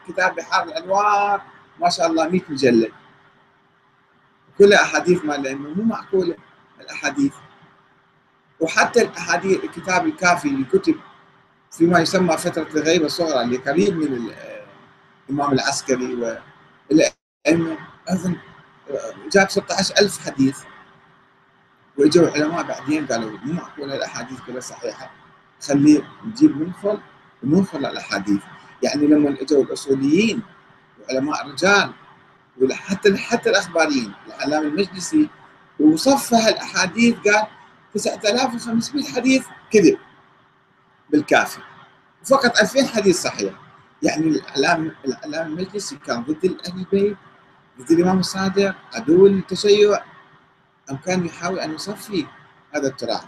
كتاب 0.09 0.35
بحار 0.35 0.65
الأنوار. 0.69 1.43
ما 1.81 1.89
شاء 1.89 2.07
الله 2.07 2.29
100 2.29 2.41
مجلد. 2.49 2.93
كلها 4.61 4.83
أحاديث 4.83 5.25
ما 5.25 5.33
لأنه 5.33 5.69
مو 5.69 5.83
معقولة 5.83 6.37
الأحاديث. 6.81 7.33
وحتى 8.61 9.03
الأحاديث 9.03 9.65
الكتاب 9.65 10.07
الكافي 10.07 10.49
اللي 10.49 10.65
كتب 10.65 10.95
فيما 11.71 11.99
يسمى 12.01 12.37
فترة 12.37 12.69
الغيبة 12.75 13.07
الصغرى 13.07 13.41
اللي 13.43 13.57
قريب 13.57 13.97
من 13.97 14.31
الإمام 15.29 15.53
العسكري 15.53 16.15
والائمه 16.15 17.79
أيضا 18.11 18.37
جاب 19.33 19.51
16000 19.51 20.27
حديث. 20.27 20.59
وإجوا 21.99 22.29
العلماء 22.29 22.63
بعدين 22.63 23.07
قالوا 23.07 23.31
مو 23.45 23.53
معقولة 23.53 23.95
الأحاديث 23.97 24.39
كلها 24.47 24.61
صحيحة. 24.61 25.11
خليه 25.63 26.03
نجيب 26.27 26.57
منفل 26.61 27.01
وننفل 27.43 27.87
الاحاديث 27.87 28.43
يعني 28.83 29.07
لما 29.07 29.37
إجوا 29.41 29.63
الأصوليين 29.65 30.43
وعلماء 31.01 31.47
الرجال 31.47 31.93
وحتى 32.61 33.17
حتى 33.17 33.51
الأخباريين 33.51 34.13
العلامه 34.27 34.67
المجلسي 34.67 35.29
وصفها 35.81 36.49
الأحاديث 36.49 37.15
قال 37.15 37.47
9500 37.95 39.05
حديث 39.13 39.47
كذب 39.71 39.99
بالكافي. 41.11 41.59
فقط 42.25 42.61
2000 42.61 42.87
حديث 42.87 43.23
صحيح. 43.23 43.53
يعني 44.03 44.27
الإعلام 44.29 44.95
الإعلام 45.05 45.47
المجلسي 45.47 45.97
كان 45.97 46.23
ضد 46.23 46.57
أهل 46.67 46.79
البيت 46.79 47.17
ضد 47.81 47.91
الإمام 47.91 48.19
الصادق 48.19 48.75
عدو 48.95 49.27
للتشيع 49.27 50.03
أم 50.91 50.97
كان 50.97 51.27
يحاول 51.27 51.59
أن 51.59 51.75
يصفي 51.75 52.27
هذا 52.75 52.89
التراث. 52.89 53.25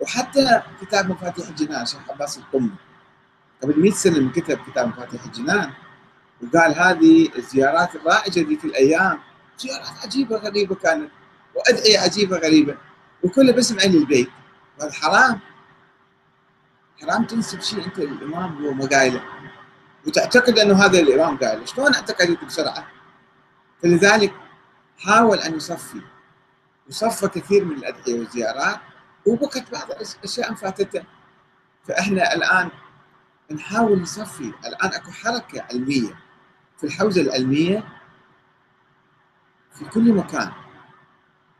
وحتى 0.00 0.62
كتاب 0.80 1.10
مفاتيح 1.10 1.48
الجنان 1.48 1.86
شيخ 1.86 2.00
عباس 2.10 2.38
القمي 2.38 2.70
قبل 3.62 3.80
100 3.80 3.92
سنة 3.92 4.20
من 4.20 4.30
كتب 4.30 4.58
كتاب 4.70 4.88
مفاتيح 4.88 5.24
الجنان 5.24 5.72
وقال 6.42 6.78
هذه 6.78 7.28
الزيارات 7.36 7.96
الرائجة 7.96 8.40
ذيك 8.48 8.64
الأيام 8.64 9.18
زيارات 9.58 10.04
عجيبة 10.04 10.36
غريبة 10.36 10.74
كانت 10.74 11.10
وأدعية 11.54 11.98
عجيبة 11.98 12.36
غريبة 12.38 12.76
وكلها 13.22 13.54
باسم 13.54 13.78
أهل 13.78 13.96
البيت. 13.96 14.30
وهذا 14.78 14.92
حرام. 14.92 15.40
حرام 17.02 17.24
تنسب 17.24 17.60
شيء 17.60 17.84
انت 17.84 17.98
الإمام 17.98 18.64
هو 18.64 18.72
ما 18.72 18.86
قايله. 18.86 19.22
وتعتقد 20.06 20.58
أنه 20.58 20.84
هذا 20.84 21.00
الإمام 21.00 21.38
قايله. 21.38 21.64
شلون 21.64 21.94
اعتقدت 21.94 22.44
بسرعة؟ 22.44 22.86
فلذلك 23.82 24.34
حاول 24.98 25.38
أن 25.38 25.56
يصفي. 25.56 26.00
وصفى 26.88 27.28
كثير 27.28 27.64
من 27.64 27.76
الأدعية 27.76 28.18
والزيارات 28.18 28.80
وبكت 29.26 29.72
بعض 29.72 29.90
الأشياء 29.90 30.54
فاتته. 30.54 31.02
فإحنا 31.88 32.34
الآن 32.34 32.70
نحاول 33.50 34.00
نصفي. 34.00 34.52
الآن 34.66 34.90
أكو 34.94 35.10
حركة 35.10 35.62
علمية. 35.70 36.27
في 36.78 36.84
الحوزة 36.84 37.20
العلمية 37.22 37.84
في 39.74 39.84
كل 39.84 40.12
مكان 40.12 40.52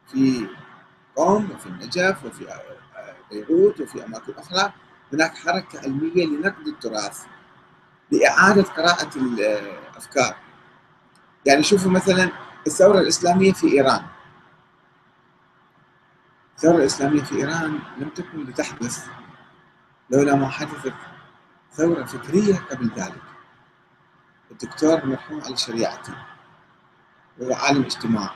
في 0.07 0.49
قوم 1.17 1.51
وفي 1.51 1.67
النجف 1.67 2.25
وفي 2.25 2.61
بيروت 3.31 3.81
وفي 3.81 4.05
أماكن 4.05 4.33
أخرى 4.33 4.73
هناك 5.13 5.37
حركة 5.37 5.81
علمية 5.81 6.27
لنقد 6.27 6.67
التراث 6.67 7.25
لإعادة 8.11 8.63
قراءة 8.63 9.17
الأفكار. 9.17 10.37
يعني 11.47 11.63
شوفوا 11.63 11.91
مثلا 11.91 12.31
الثورة 12.67 13.01
الإسلامية 13.01 13.53
في 13.53 13.73
إيران. 13.73 14.03
الثورة 16.57 16.77
الإسلامية 16.77 17.23
في 17.23 17.35
إيران 17.37 17.79
لم 17.99 18.09
تكن 18.09 18.45
لتحدث 18.45 19.07
لولا 20.11 20.35
ما 20.35 20.49
حدثت 20.49 20.95
ثورة 21.73 22.05
فكرية 22.05 22.57
قبل 22.57 22.91
ذلك. 22.97 23.28
الدكتور 24.50 25.07
مرحوم 25.07 25.40
علي 25.40 25.57
شريعتي 25.57 26.12
وهو 27.38 27.55
عالم 27.55 27.83
اجتماع. 27.85 28.31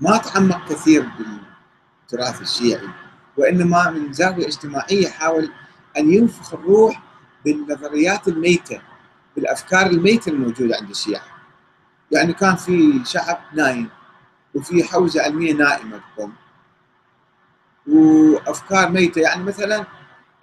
ما 0.00 0.16
تعمق 0.16 0.68
كثير 0.68 1.08
بالتراث 1.18 2.42
الشيعي 2.42 2.88
وإنما 3.36 3.90
من 3.90 4.12
زاوية 4.12 4.46
اجتماعية 4.46 5.08
حاول 5.08 5.52
أن 5.96 6.12
ينفخ 6.12 6.54
الروح 6.54 7.02
بالنظريات 7.44 8.28
الميتة 8.28 8.82
بالأفكار 9.36 9.86
الميتة 9.86 10.30
الموجودة 10.30 10.76
عند 10.76 10.90
الشيعة. 10.90 11.22
يعني 12.12 12.32
كان 12.32 12.56
في 12.56 13.00
شعب 13.04 13.38
نايم 13.54 13.88
وفي 14.54 14.84
حوزة 14.84 15.22
علمية 15.22 15.52
نائمة 15.52 16.00
تقوم 16.16 16.32
وأفكار 17.86 18.88
ميتة 18.88 19.20
يعني 19.20 19.44
مثلا 19.44 19.86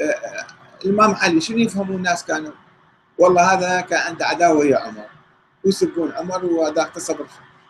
آه، 0.01 0.47
الإمام 0.85 1.15
علي 1.15 1.41
شنو 1.41 1.57
يفهمون 1.57 1.95
الناس 1.95 2.25
كانوا؟ 2.25 2.51
والله 3.17 3.53
هذا 3.53 3.81
كان 3.81 3.99
عنده 3.99 4.25
عداوة 4.25 4.57
ويا 4.57 4.77
عمر. 4.77 5.09
ويسبون 5.65 6.11
عمر؟ 6.11 6.45
وهذا 6.45 6.81
اغتصب 6.81 7.17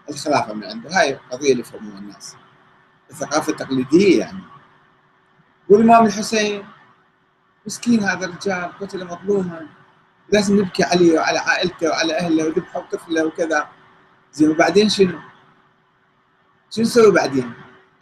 الخلافة 0.10 0.54
من 0.54 0.64
عنده. 0.64 1.00
هاي 1.00 1.14
القضية 1.14 1.52
اللي 1.52 1.62
يفهموها 1.62 2.00
الناس. 2.00 2.36
الثقافة 3.10 3.52
التقليدية 3.52 4.20
يعني. 4.20 4.44
والإمام 5.70 6.06
الحسين 6.06 6.66
مسكين 7.66 8.04
هذا 8.04 8.26
الرجال 8.26 8.72
قتل 8.82 9.06
مظلوما. 9.06 9.68
لازم 10.30 10.60
نبكي 10.60 10.84
عليه 10.84 11.20
وعلى 11.20 11.40
عائلته 11.40 11.90
وعلى 11.90 12.18
أهله 12.18 12.46
وذبحوا 12.48 12.82
طفله 12.92 13.26
وكذا. 13.26 13.68
زين 14.34 14.52
وبعدين 14.52 14.90
شنو؟ 14.90 15.20
شنو 16.70 16.86
نسوي 16.86 17.12
بعدين؟ 17.12 17.54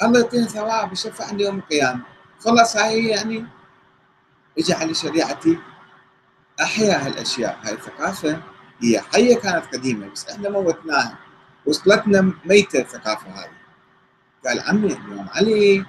الله 0.03 0.19
يعطينا 0.19 0.45
ثواب 0.45 0.93
يشفعنا 0.93 1.41
يوم 1.41 1.57
القيامة. 1.57 2.01
خلاص 2.39 2.77
هاي 2.77 3.05
يعني 3.05 3.45
اجى 4.59 4.73
على 4.73 4.93
شريعتي 4.93 5.59
أحيا 6.61 7.07
هالأشياء. 7.07 7.59
هاي 7.63 7.73
الثقافة 7.73 8.41
هي 8.83 9.01
حية 9.01 9.35
كانت 9.35 9.65
قديمة 9.75 10.09
بس 10.09 10.29
إحنا 10.29 10.49
موتناها 10.49 11.17
وصلتنا 11.65 12.33
ميتة 12.45 12.79
الثقافة 12.79 13.29
هذه 13.29 13.51
قال 14.45 14.59
عمي 14.59 14.87
الإمام 14.87 15.29
علي 15.29 15.85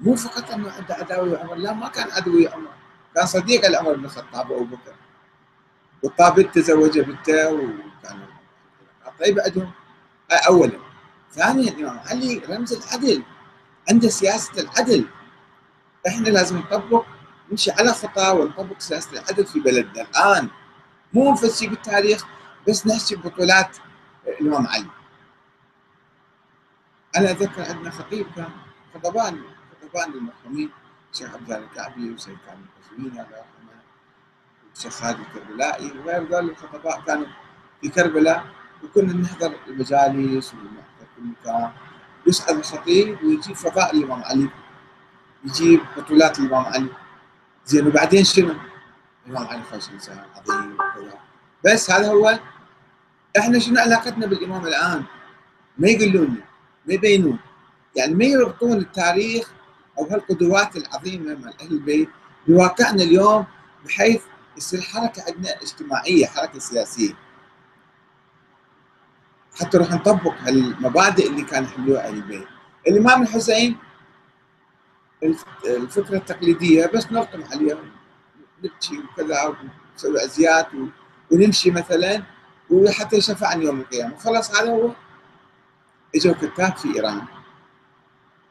مو 0.00 0.16
فقط 0.16 0.50
إنه 0.50 0.70
عنده 0.70 0.94
عداوة 0.94 1.38
عمر 1.38 1.54
لا 1.54 1.72
ما 1.72 1.88
كان 1.88 2.10
عدوي 2.10 2.48
عمر. 2.48 2.70
كان 3.14 3.26
صديق 3.26 3.68
لعمر 3.68 3.92
بن 3.92 4.04
الخطاب 4.04 4.50
وأبو 4.50 4.64
بكر. 4.64 4.94
والطابت 6.02 6.54
تزوج 6.54 6.98
بنته 6.98 7.52
وكانوا 7.52 8.26
طيب 9.20 9.40
عندهم. 9.40 9.70
اولا. 10.48 10.78
ثانيا 11.32 11.72
الامام 11.72 11.98
علي 11.98 12.42
رمز 12.48 12.72
العدل. 12.72 13.22
عنده 13.90 14.08
سياسة 14.08 14.60
العدل. 14.62 15.06
إحنا 16.06 16.28
لازم 16.28 16.58
نطبق 16.58 17.06
نمشي 17.50 17.70
على 17.70 17.92
خطى 17.92 18.30
ونطبق 18.30 18.80
سياسه 18.80 19.12
العدل 19.12 19.46
في 19.46 19.60
بلدنا 19.60 20.02
الآن 20.02 20.48
مو 21.12 21.32
نفسي 21.32 21.68
بالتاريخ 21.68 22.24
بس 22.68 22.86
نحكي 22.86 23.16
بطولات 23.16 23.76
الامام 24.28 24.66
علي. 24.66 24.86
أنا 27.16 27.30
اتذكر 27.30 27.62
عندنا 27.62 27.90
خطيب 27.90 28.26
كان 28.36 28.50
خطبان 28.94 29.42
خطبان 29.82 30.12
للمرحومين 30.12 30.70
الشيخ 31.12 31.34
عبد 31.34 31.52
الله 31.52 31.64
الكعبي 31.64 32.10
وسيد 32.10 32.38
كامل 32.46 32.64
القزويني 32.78 33.08
الله 33.08 33.36
يرحمه 33.36 33.82
والشيخ 34.70 34.92
خالد 34.92 35.18
الكربلائي 35.20 35.98
وغير 35.98 36.22
ذلك 36.22 36.50
الخطباء 36.50 37.00
كانوا 37.00 37.26
في 37.80 37.88
كربلاء 37.88 38.46
وكنا 38.84 39.12
نحضر 39.12 39.54
المجالس 39.66 40.54
ونحضر 40.54 41.06
كل 41.16 41.22
مكان. 41.22 41.72
يسأل 42.26 42.58
الخطيب 42.58 43.24
ويجيب 43.24 43.56
فضاء 43.56 43.96
الإمام 43.96 44.22
علي 44.22 44.50
يجيب 45.44 45.80
بطولات 45.96 46.38
الإمام 46.38 46.64
علي. 46.64 46.88
زين 47.66 47.86
وبعدين 47.86 48.24
شنو؟ 48.24 48.54
الإمام 49.26 49.46
علي 49.46 49.62
خوش 49.62 49.90
إنسان 49.90 50.18
عظيم 50.36 50.72
وكذا 50.74 51.18
بس 51.64 51.90
هذا 51.90 52.12
هو 52.12 52.38
إحنا 53.38 53.58
شنو 53.58 53.80
علاقتنا 53.80 54.26
بالإمام 54.26 54.66
الآن؟ 54.66 55.04
ما 55.78 55.88
يقولون 55.88 56.40
ما 56.86 56.94
يبينون 56.94 57.38
يعني 57.96 58.14
ما 58.14 58.24
يربطون 58.24 58.78
التاريخ 58.78 59.50
أو 59.98 60.04
هالقدوات 60.04 60.76
العظيمة 60.76 61.34
مال 61.34 61.60
أهل 61.60 61.72
البيت 61.72 62.08
بواقعنا 62.48 63.02
اليوم 63.02 63.46
بحيث 63.84 64.22
يصير 64.56 64.80
حركة 64.80 65.22
عندنا 65.28 65.62
اجتماعية 65.62 66.26
حركة 66.26 66.58
سياسية 66.58 67.14
حتى 69.60 69.78
راح 69.78 69.90
نطبق 69.90 70.34
هالمبادئ 70.40 71.30
اللي 71.30 71.42
كان 71.42 71.64
يحملوها 71.64 72.08
أهل 72.08 72.14
البيت 72.14 72.46
الإمام 72.88 73.22
الحسين 73.22 73.76
الفكرة 75.64 76.16
التقليدية 76.16 76.86
بس 76.86 77.12
نرقم 77.12 77.44
عليهم 77.52 77.90
نبكي 78.64 78.98
وكذا 78.98 79.56
ونسوي 79.94 80.24
ازيات 80.24 80.68
ونمشي 81.30 81.70
مثلا 81.70 82.22
وحتى 82.70 83.16
يشفعني 83.16 83.64
يوم 83.64 83.80
القيامة. 83.80 84.16
خلاص 84.16 84.56
هذا 84.56 84.70
هو. 84.70 84.90
اجوا 86.14 86.34
كتاب 86.34 86.76
في 86.76 86.94
إيران. 86.96 87.22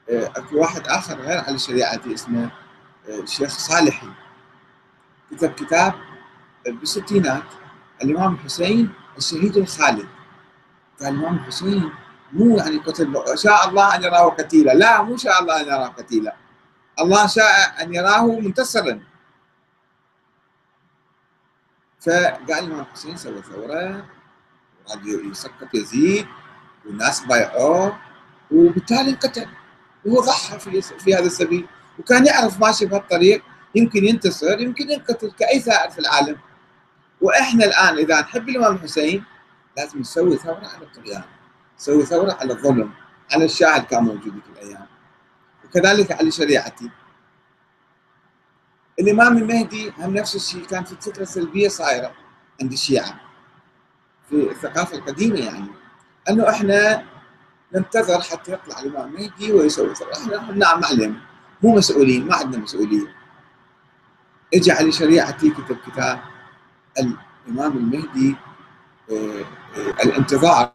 آه، 0.10 0.32
أكو 0.36 0.60
واحد 0.60 0.88
آخر 0.88 1.22
غير 1.22 1.38
على 1.38 1.60
شريعتي 1.60 2.14
اسمه 2.14 2.52
آه، 3.10 3.20
الشيخ 3.20 3.58
صالحي 3.58 4.08
كتب 5.32 5.52
كتاب 5.52 5.94
بالستينات. 6.66 7.44
الإمام 8.04 8.34
الحسين 8.34 8.90
الشهيد 9.18 9.58
الخالد. 9.58 10.08
قال 11.00 11.14
الإمام 11.14 11.36
الحسين 11.36 11.90
مو 12.34 12.58
يعني 12.58 12.78
قتل 12.78 13.14
شاء 13.36 13.70
الله 13.70 13.96
أن 13.96 14.04
يراه 14.04 14.30
قتيلا. 14.30 14.72
لا 14.72 15.02
مو 15.02 15.18
شاء 15.18 15.42
الله 15.42 15.62
أن 15.62 15.66
يراه 15.66 15.88
قتيلا. 15.88 16.36
الله 17.00 17.28
شاء 17.28 17.84
أن 17.84 17.94
يراه 17.94 18.40
منتصرا. 18.40 19.00
فقال 22.02 22.50
الامام 22.50 22.80
الحسين 22.80 23.18
سوى 23.18 23.42
ثوره 23.42 24.06
وقعد 24.86 25.06
يسقط 25.06 25.74
يزيد 25.74 26.28
والناس 26.86 27.26
بايعوه 27.26 27.98
وبالتالي 28.52 29.10
انقتل. 29.10 29.48
وهو 30.06 30.22
ضحى 30.22 30.60
في 30.60 30.82
في 30.82 31.16
هذا 31.16 31.26
السبيل. 31.26 31.68
وكان 32.00 32.26
يعرف 32.26 32.60
ماشي 32.60 32.86
بهالطريق 32.86 33.44
يمكن 33.76 34.06
ينتصر 34.06 34.60
يمكن 34.60 34.90
ينقتل 34.90 35.32
كأي 35.32 35.60
ثائر 35.60 35.90
في 35.90 36.00
العالم. 36.00 36.38
وإحنا 37.22 37.66
الآن 37.66 37.98
إذا 37.98 38.22
نحب 38.22 38.50
الإمام 38.50 38.76
الحسين 38.76 39.24
لازم 39.78 40.00
نسوي 40.00 40.38
ثورة 40.38 40.68
على 40.76 40.86
الطغيان 40.86 41.24
نسوي 41.80 42.06
ثورة 42.06 42.34
على 42.34 42.54
الظلم 42.54 42.94
على 43.34 43.46
الشاه 43.46 43.76
اللي 43.76 43.88
كان 43.88 44.04
موجود 44.04 44.34
في 44.46 44.62
الأيام. 44.62 44.93
وكذلك 45.66 46.12
على 46.12 46.32
شريعتي. 46.32 46.90
الإمام 49.00 49.38
المهدي 49.38 49.94
هم 49.98 50.14
نفس 50.14 50.36
الشيء 50.36 50.66
كان 50.66 50.84
في 50.84 50.96
فكرة 51.02 51.24
سلبية 51.24 51.68
صايرة 51.68 52.14
عند 52.62 52.72
الشيعة 52.72 53.20
في 54.30 54.52
الثقافة 54.52 54.98
القديمة 54.98 55.40
يعني. 55.40 55.68
أنه 56.30 56.50
إحنا 56.50 57.06
ننتظر 57.74 58.22
حتى 58.22 58.54
يطلع 58.54 58.80
الإمام 58.80 59.16
المهدي 59.16 59.52
ويسوي 59.52 59.94
إحنا 60.14 60.52
نعم 60.52 60.86
علم 60.86 61.22
مو 61.64 61.76
مسؤولين 61.76 62.28
ما 62.28 62.36
عندنا 62.36 62.64
مسؤوليه 62.64 63.16
اجى 64.54 64.72
علي 64.72 64.92
شريعتي 64.92 65.50
كتب 65.50 65.78
كتاب 65.88 66.20
الإمام 67.00 67.78
المهدي 67.78 68.36
آه، 69.12 69.46
آه، 69.78 70.04
الانتظار 70.04 70.74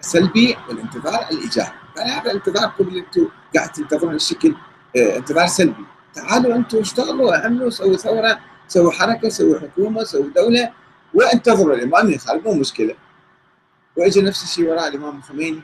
السلبي 0.00 0.56
والانتظار 0.68 1.28
الإيجابي. 1.30 1.68
قال 1.68 1.87
هذا 2.06 2.30
الانتظار 2.30 2.66
قبل 2.66 2.96
أنتم 2.98 3.28
قاعد 3.56 3.72
تنتظرون 3.72 4.14
الشكل 4.14 4.54
آه، 4.96 5.16
انتظار 5.16 5.46
سلبي. 5.46 5.84
تعالوا 6.14 6.56
أنتم 6.56 6.78
اشتغلوا 6.78 7.36
اعملوا 7.36 7.70
سووا 7.70 7.96
ثورة 7.96 8.40
سووا 8.68 8.92
حركة 8.92 9.28
سووا 9.28 9.60
حكومة 9.60 10.04
سووا 10.04 10.30
دولة 10.36 10.72
وانتظروا 11.14 11.74
الإمام 11.74 12.10
يخالف 12.10 12.46
مو 12.46 12.54
مشكلة. 12.54 12.94
واجى 13.96 14.22
نفس 14.22 14.42
الشيء 14.42 14.70
وراء 14.70 14.88
الإمام 14.88 15.16
الخميني 15.18 15.62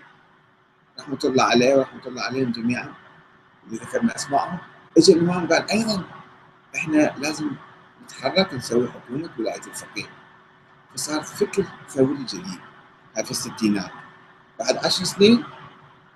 رحمة 1.01 1.19
الله 1.25 1.45
عليه 1.45 1.75
ورحمة 1.77 2.07
الله 2.07 2.23
عليهم 2.23 2.53
جميعا 2.53 2.93
اللي 3.67 3.77
ذكرنا 3.79 4.17
اسمائهم 4.17 4.59
اجى 4.99 5.13
الإمام 5.13 5.49
قال 5.49 5.71
أيضا 5.71 6.05
إحنا 6.77 7.15
لازم 7.19 7.51
نتحرك 8.05 8.55
نسوي 8.55 8.89
حكومة 8.89 9.31
ولاية 9.39 9.61
الفقيه. 9.67 10.05
فصار 10.95 11.23
فكر 11.23 11.65
ثوري 11.89 12.25
جديد 12.25 12.61
في 13.25 13.31
الستينات. 13.31 13.91
بعد 14.59 14.77
عشر 14.77 15.05
سنين 15.05 15.45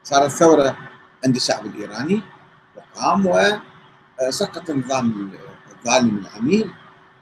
صارت 0.04 0.30
ثوره 0.30 0.76
عند 1.24 1.37
الشعب 1.37 1.66
الإيراني 1.66 2.22
وقام 2.76 3.26
وسقط 4.28 4.70
النظام 4.70 5.32
الظالم 5.70 6.18
العميل 6.18 6.70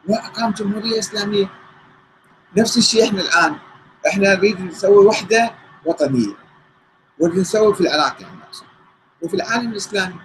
وأقام 0.09 0.51
جمهورية 0.51 0.99
إسلامية. 0.99 1.51
نفس 2.57 2.77
الشيء 2.77 3.05
إحنا 3.05 3.21
الآن. 3.21 3.57
إحنا 4.09 4.35
نريد 4.35 4.61
نسوي 4.61 5.07
وحدة 5.07 5.51
وطنية. 5.85 6.35
نريد 7.23 7.39
نسوي 7.39 7.75
في 7.75 7.81
العراق 7.81 8.23
يعني 8.23 8.37
وفي 9.23 9.35
العالم 9.35 9.73
الإسلامي. 9.73 10.21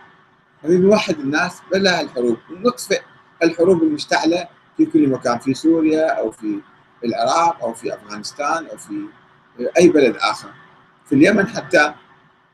نريد 0.63 0.81
نوحد 0.81 1.19
الناس 1.19 1.61
بلا 1.71 2.01
الحروب 2.01 2.37
ونطفئ 2.51 3.01
الحروب 3.43 3.83
المشتعلة 3.83 4.47
في 4.77 4.85
كل 4.85 5.09
مكان. 5.09 5.39
في 5.39 5.53
سوريا 5.53 6.19
أو 6.19 6.31
في 6.31 6.59
العراق 7.05 7.63
أو 7.63 7.73
في 7.73 7.93
أفغانستان 7.93 8.67
أو 8.67 8.77
في 8.77 9.07
أي 9.77 9.89
بلد 9.89 10.15
آخر. 10.15 10.49
في 11.05 11.15
اليمن 11.15 11.47
حتى 11.47 11.93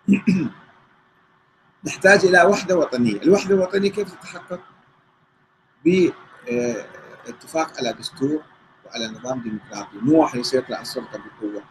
نحتاج 1.85 2.25
إلى 2.25 2.43
وحدة 2.43 2.77
وطنية، 2.77 3.21
الوحدة 3.21 3.55
الوطنية 3.55 3.91
كيف 3.91 4.13
تتحقق؟ 4.13 4.59
باتفاق 7.25 7.77
على 7.77 7.93
دستور 7.93 8.41
وعلى 8.85 9.07
نظام 9.07 9.41
ديمقراطي، 9.41 9.97
مو 10.01 10.21
واحد 10.21 10.39
يسيطر 10.39 10.73
على 10.73 10.81
السلطة 10.81 11.19
بقوة. 11.19 11.63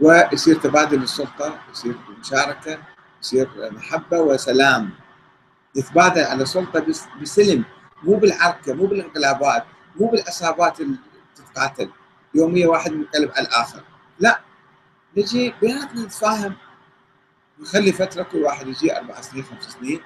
ويصير 0.00 0.56
تبادل 0.56 1.02
السلطة، 1.02 1.60
يصير 1.70 1.96
مشاركة، 2.20 2.78
يصير 3.22 3.48
محبة 3.72 4.20
وسلام. 4.20 4.90
يتبادل 5.74 6.22
على 6.24 6.42
السلطة 6.42 6.86
بسلم. 7.22 7.64
مو 8.02 8.16
بالعركة 8.16 8.74
مو 8.74 8.86
بالانقلابات 8.86 9.64
مو 10.00 10.06
بالعصابات 10.10 10.80
اللي 10.80 10.96
تتقاتل. 11.36 11.90
يوميا 12.34 12.68
واحد 12.68 12.92
منقلب 12.92 13.30
على 13.36 13.46
الآخر. 13.46 13.82
لا. 14.20 14.40
نجي 15.16 15.54
بيناتنا 15.60 16.02
نتفاهم. 16.02 16.56
نخلي 17.62 17.92
فترة 17.92 18.22
كل 18.22 18.38
واحد 18.42 18.68
يجي 18.68 18.98
أربع 18.98 19.20
سنين 19.20 19.44
خمس 19.44 19.64
سنين 19.64 20.00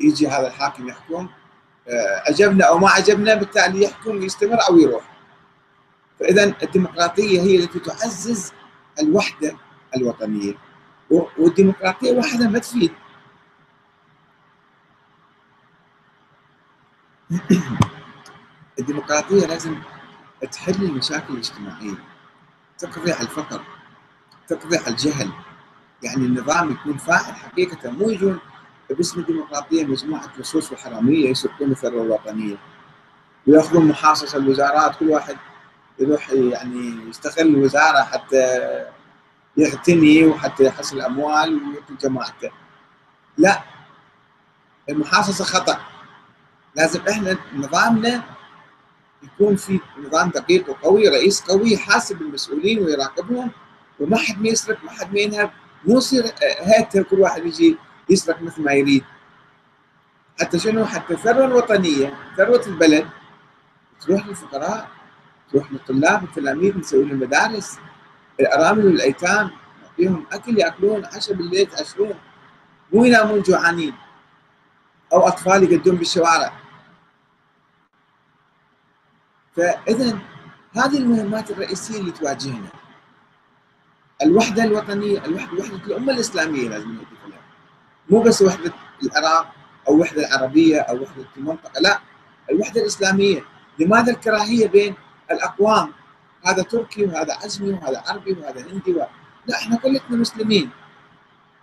يجي 0.00 0.28
هذا 0.28 0.46
الحاكم 0.46 0.88
يحكم. 0.88 1.28
آه، 1.88 2.22
عجبنا 2.28 2.64
أو 2.64 2.78
ما 2.78 2.90
عجبنا 2.90 3.34
بالتالي 3.34 3.82
يحكم 3.82 4.22
يستمر 4.22 4.58
أو 4.68 4.78
يروح. 4.78 5.18
فإذا 6.20 6.54
الديمقراطية 6.62 7.40
هي 7.40 7.56
التي 7.56 7.78
تعزز 7.78 8.52
الوحدة 9.02 9.56
الوطنية 9.96 10.54
والديمقراطية 11.38 12.12
وحدها 12.12 12.48
ما 12.48 12.58
تفيد. 12.58 12.92
الديمقراطية 18.78 19.46
لازم 19.46 19.78
تحل 20.52 20.84
المشاكل 20.84 21.34
الاجتماعية 21.34 21.94
تقضي 22.78 23.12
على 23.12 23.22
الفقر 23.22 23.62
تقضي 24.48 24.76
على 24.76 24.88
الجهل. 24.88 25.32
يعني 26.02 26.26
النظام 26.26 26.70
يكون 26.70 26.96
فاعل 26.96 27.34
حقيقة 27.34 27.90
مو 27.90 28.10
يجون 28.10 28.38
باسم 28.90 29.20
الديمقراطية 29.20 29.84
مجموعة 29.84 30.32
لصوص 30.38 30.72
وحرامية 30.72 31.30
يسرقون 31.30 31.70
الثروه 31.70 32.02
الوطنية. 32.02 32.56
وياخذون 33.46 33.86
محاصص 33.88 34.34
الوزارات 34.34 34.96
كل 34.96 35.10
واحد 35.10 35.36
يروح 35.98 36.30
يعني 36.30 37.08
يستغل 37.08 37.46
الوزارة 37.48 38.02
حتى 38.02 38.58
يغتني 39.56 40.24
وحتى 40.26 40.64
يحصل 40.64 41.00
اموال 41.00 41.54
ويعطي 41.54 41.94
جماعته. 42.00 42.50
لا 43.38 43.62
المحاصصة 44.88 45.44
خطأ. 45.44 45.80
لازم 46.76 47.00
إحنا 47.08 47.38
نظامنا 47.54 48.22
يكون 49.22 49.56
في 49.56 49.80
نظام 50.06 50.28
دقيق 50.30 50.70
وقوي 50.70 51.08
رئيس 51.08 51.40
قوي 51.40 51.72
يحاسب 51.72 52.22
المسؤولين 52.22 52.78
ويراقبهم 52.78 53.50
وما 54.00 54.16
حد 54.16 54.42
ما 54.42 54.48
يسرق 54.48 54.84
ما 54.84 54.90
حد 54.90 55.12
ما 55.14 55.20
ينهب. 55.20 55.50
مو 55.86 55.98
يصير 55.98 56.24
هات 56.60 56.98
كل 56.98 57.20
واحد 57.20 57.46
يجي 57.46 57.76
يسرق 58.10 58.42
مثل 58.42 58.62
ما 58.62 58.72
يريد. 58.72 59.04
حتى 60.40 60.58
شنو؟ 60.58 60.84
حتى 60.84 61.14
الثروه 61.14 61.44
الوطنية 61.44 62.14
ثروة 62.36 62.66
البلد. 62.66 63.08
تروح 64.00 64.26
للفقراء 64.26 64.88
تروح 65.52 65.72
للطلاب 65.72 66.22
والتلاميذ 66.22 66.78
نسوي 66.78 67.04
لهم 67.04 67.20
مدارس 67.20 67.78
الأرامل 68.40 68.86
والأيتام 68.86 69.50
نعطيهم 69.82 70.26
أكل 70.32 70.58
يأكلون 70.58 71.04
عشاء 71.04 71.36
بالليل 71.36 71.60
يتعشرون 71.60 72.14
مو 72.92 73.04
ينامون 73.04 73.42
جوعانين. 73.42 73.94
أو 75.12 75.28
أطفال 75.28 75.72
يقدون 75.72 75.96
بالشوارع. 75.96 76.52
فاذا 79.56 80.18
هذه 80.72 80.98
المهمات 80.98 81.50
الرئيسية 81.50 82.00
اللي 82.00 82.10
تواجهنا. 82.10 82.68
الوحدة 84.22 84.64
الوطنية 84.64 85.24
الوحده 85.24 85.58
وحدة 85.58 85.76
الأمة 85.86 86.12
الإسلامية 86.12 86.68
لازم 86.68 86.92
نهدف 86.92 87.18
مو 88.10 88.20
بس 88.22 88.42
وحدة 88.42 88.72
العراق 89.02 89.54
أو 89.88 90.00
وحدة 90.00 90.28
العربية 90.28 90.80
أو 90.80 91.02
وحدة 91.02 91.24
المنطقة 91.36 91.80
لا 91.80 92.00
الوحدة 92.50 92.80
الإسلامية. 92.80 93.44
لماذا 93.78 94.12
الكراهية 94.12 94.68
بين 94.68 94.94
الأقوام؟ 95.30 95.92
هذا 96.44 96.62
تركي 96.62 97.04
وهذا 97.04 97.34
عزمي 97.34 97.72
وهذا 97.72 98.02
عربي 98.06 98.32
وهذا 98.32 98.60
هندي 98.60 98.92
و... 98.92 99.06
لا 99.46 99.56
إحنا 99.56 99.76
كلنا 99.76 100.00
مسلمين. 100.10 100.70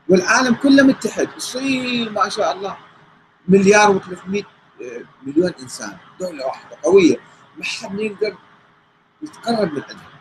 والعالم 0.09 0.55
كله 0.55 0.83
متحد. 0.83 1.29
الصين 1.35 2.13
ما 2.13 2.29
شاء 2.29 2.55
الله 2.55 2.77
مليار 3.47 3.99
و300 3.99 4.43
آه، 4.81 5.01
مليون 5.23 5.51
إنسان 5.61 5.97
دولة 6.19 6.45
واحدة 6.45 6.77
قوية. 6.83 7.17
ما 7.57 7.63
حد 7.63 7.99
يقدر 7.99 8.35
يتقرب 9.21 9.73
من 9.73 9.81
عندها 9.89 10.14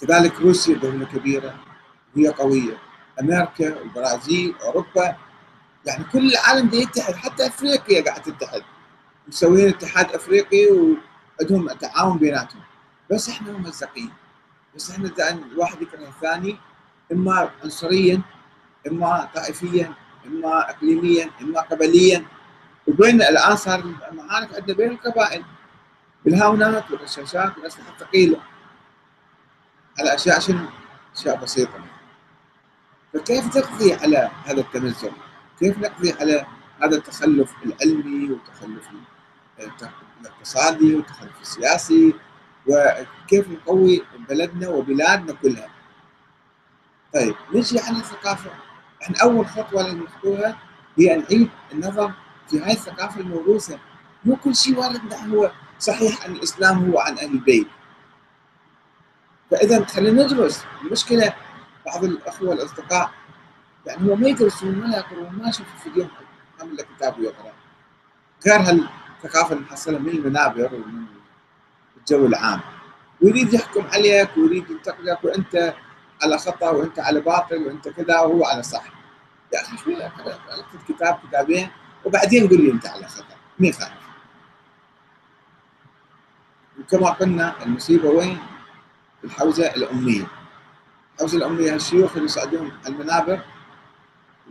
كذلك 0.00 0.40
روسيا 0.40 0.74
دولة 0.74 1.04
كبيرة 1.06 1.54
وهي 2.16 2.28
قوية. 2.28 2.78
أمريكا 3.20 3.82
البرازيل 3.82 4.54
أوروبا 4.62 5.16
يعني 5.86 6.04
كل 6.04 6.32
العالم 6.32 6.68
ده 6.68 6.78
يتحد 6.78 7.14
حتى 7.14 7.46
أفريقيا 7.46 8.04
قاعد 8.04 8.22
تتحد. 8.22 8.62
مسويين 9.28 9.68
اتحاد 9.68 10.12
أفريقي 10.12 10.66
وعندهم 11.40 11.68
تعاون 11.68 12.18
بيناتهم. 12.18 12.60
بس 13.10 13.28
إحنا 13.28 13.52
ممزقين 13.52 14.10
بس 14.76 14.90
إحنا 14.90 15.10
الواحد 15.52 15.82
يكره 15.82 16.08
الثاني 16.08 16.56
إما 17.12 17.50
عنصريا 17.64 18.22
إما 18.86 19.28
طائفيا 19.34 19.92
إما 20.26 20.70
اقليميا 20.70 21.30
إما 21.40 21.60
قبليا. 21.60 22.24
وبين 22.88 23.22
الآن 23.22 23.56
صار 23.56 23.80
المعارك 24.10 24.54
عندنا 24.54 24.76
بين 24.76 24.90
القبائل. 24.90 25.44
بالهاونات 26.24 26.90
والرشاشات 26.90 27.58
والاسلحه 27.58 27.92
الثقيلة. 27.92 28.40
على 29.98 30.14
اشياء 30.14 30.40
شنو؟ 30.40 30.66
أشياء 31.16 31.42
بسيطة. 31.42 31.80
فكيف 33.14 33.56
نقضي 33.56 33.94
على 33.94 34.30
هذا 34.44 34.60
التمزق؟ 34.60 35.12
كيف 35.58 35.78
نقضي 35.78 36.12
على 36.12 36.46
هذا 36.82 36.96
التخلف 36.96 37.52
العلمي 37.66 38.30
والتخلف 38.30 38.88
الاقتصادي 40.20 40.94
والتخلف 40.94 41.40
السياسي؟ 41.42 42.14
وكيف 42.66 43.48
نقوي 43.48 44.02
بلدنا 44.28 44.68
وبلادنا 44.68 45.32
كلها؟ 45.32 45.68
طيب 47.14 47.34
نجي 47.54 47.80
على 47.80 47.96
الثقافة. 47.96 48.50
إحنا 49.02 49.22
أول 49.22 49.46
خطوة 49.46 49.82
لازم 49.82 50.02
نخطوها 50.02 50.58
هي 50.98 51.16
نعيد 51.16 51.50
النظر 51.72 52.12
في 52.50 52.60
هاي 52.60 52.72
الثقافة 52.72 53.20
الموروثة. 53.20 53.78
مو 54.24 54.36
كل 54.36 54.56
شيء 54.56 54.78
واردنا 54.78 55.26
هو 55.34 55.52
صحيح 55.78 56.24
ان 56.24 56.32
الإسلام 56.32 56.90
هو 56.90 56.98
عن 56.98 57.18
أهل 57.18 57.32
البيت. 57.32 57.66
فإذا 59.50 59.84
خلينا 59.84 60.24
ندرس 60.24 60.64
المشكلة 60.84 61.34
بعض 61.86 62.04
الأخوة 62.04 62.52
الاصدقاء 62.52 63.10
يعني 63.86 64.10
هو 64.10 64.16
ما 64.16 64.28
يدرسون 64.28 64.82
ولا 64.82 64.96
يقرون 64.96 65.32
ما 65.42 65.48
يشوف 65.48 65.66
في 65.82 65.88
اليوم 65.88 66.08
عمل 66.60 66.76
له 66.76 66.84
كتاب 66.96 67.18
ويقرا 67.18 67.52
غير 68.46 68.60
هالثقافة 68.60 69.54
المحصلة 69.54 69.98
من 69.98 70.08
المنابر 70.08 70.74
ومن 70.74 71.04
الجو 71.96 72.26
العام. 72.26 72.60
ويريد 73.22 73.54
يحكم 73.54 73.86
عليك 73.86 74.36
ويريد 74.36 74.70
ينتقدك 74.70 75.24
وأنت 75.24 75.74
على 76.22 76.38
خطأ 76.38 76.70
وأنت 76.70 76.98
على 76.98 77.20
باطل 77.20 77.56
وأنت 77.66 77.88
كذا 77.88 78.20
وهو 78.20 78.44
على 78.44 78.62
صح. 78.62 78.84
يا 79.54 79.60
أخي 79.60 79.76
شوي 79.76 80.06
اكتب 80.06 80.80
كتاب 80.88 81.18
كتابين 81.28 81.68
وبعدين 82.04 82.48
قول 82.48 82.60
لي 82.64 82.72
أنت 82.72 82.86
على 82.86 83.08
خطأ. 83.08 83.36
مين 83.58 83.72
خالف 83.72 83.92
وكما 86.80 87.10
قلنا 87.10 87.62
المصيبة 87.62 88.08
وين؟ 88.08 88.38
الحوزة 89.24 89.66
الأمية. 89.66 90.26
الحوزة 91.14 91.38
الأمية 91.38 91.74
الشيوخ 91.74 92.12
اللي 92.12 92.24
يصعدون 92.24 92.72
المنابر 92.86 93.40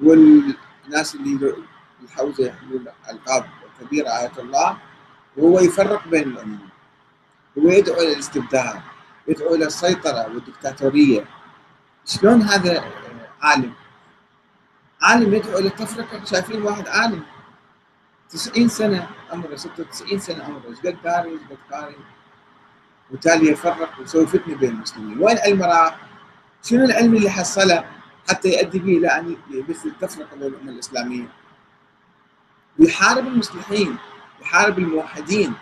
والناس 0.03 1.15
اللي 1.15 1.55
الحوزة 2.03 2.45
يحملون 2.47 2.85
القاب 3.09 3.45
كبيره 3.81 4.09
إيه 4.09 4.31
الله 4.37 4.77
وهو 5.37 5.59
يفرق 5.59 6.07
بين 6.07 6.23
الامه 6.27 6.57
هو 7.59 7.69
يدعو 7.69 7.95
إلى 8.01 8.13
الاستبداد 8.13 8.81
يدعو 9.27 9.55
إلى 9.55 9.65
السيطرة 9.65 10.27
والدكتاتورية. 10.27 11.25
شلون 12.05 12.41
هذا 12.41 12.83
عالم؟ 13.41 13.73
عالم 15.01 15.33
يدعو 15.33 15.57
إلى 15.57 15.67
التفرقه 15.67 16.25
شايفين 16.25 16.61
واحد 16.61 16.87
عالم. 16.87 17.23
90 18.29 18.67
سنة 18.67 19.09
عمره 19.31 19.55
96 19.55 20.19
سنة 20.19 20.43
عمره. 20.43 20.63
إيش 20.69 20.79
قد 20.79 21.07
قاري 21.07 21.29
إيش 21.29 21.41
قد 21.49 21.57
قاري؟ 21.75 21.95
وبالتالي 23.09 23.51
يفرق 23.51 23.99
ويسوي 23.99 24.27
فتنة 24.27 24.55
بين 24.55 24.69
المسلمين. 24.69 25.19
وين 25.23 25.37
علم 25.37 25.63
راح؟ 25.63 25.97
شنو 26.63 26.85
العلم 26.85 27.15
اللي 27.15 27.29
حصله 27.29 27.85
حتى 28.29 28.49
يؤدي 28.49 28.79
به 28.79 28.97
إلى 28.97 29.07
أن 29.07 29.35
التفرقه 29.85 30.35
بين 30.35 30.47
الامه 30.47 30.71
الاسلاميه 30.71 31.27
ويحارب 32.79 33.27
المصلحين 33.27 33.97
يحارب 34.41 34.79
الموحدين 34.79 35.53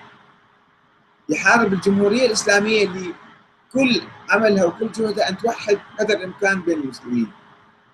يحارب 1.30 1.74
الجمهورية 1.74 2.26
الإسلامية 2.26 2.88
اللي 2.88 3.14
كل 3.74 4.02
عملها 4.30 4.66
وكل 4.66 4.92
جهدها 4.92 5.30
أن 5.30 5.38
توحد 5.38 5.80
قدر 6.00 6.14
الإمكان 6.16 6.62
بين 6.62 6.80
المسلمين. 6.80 7.32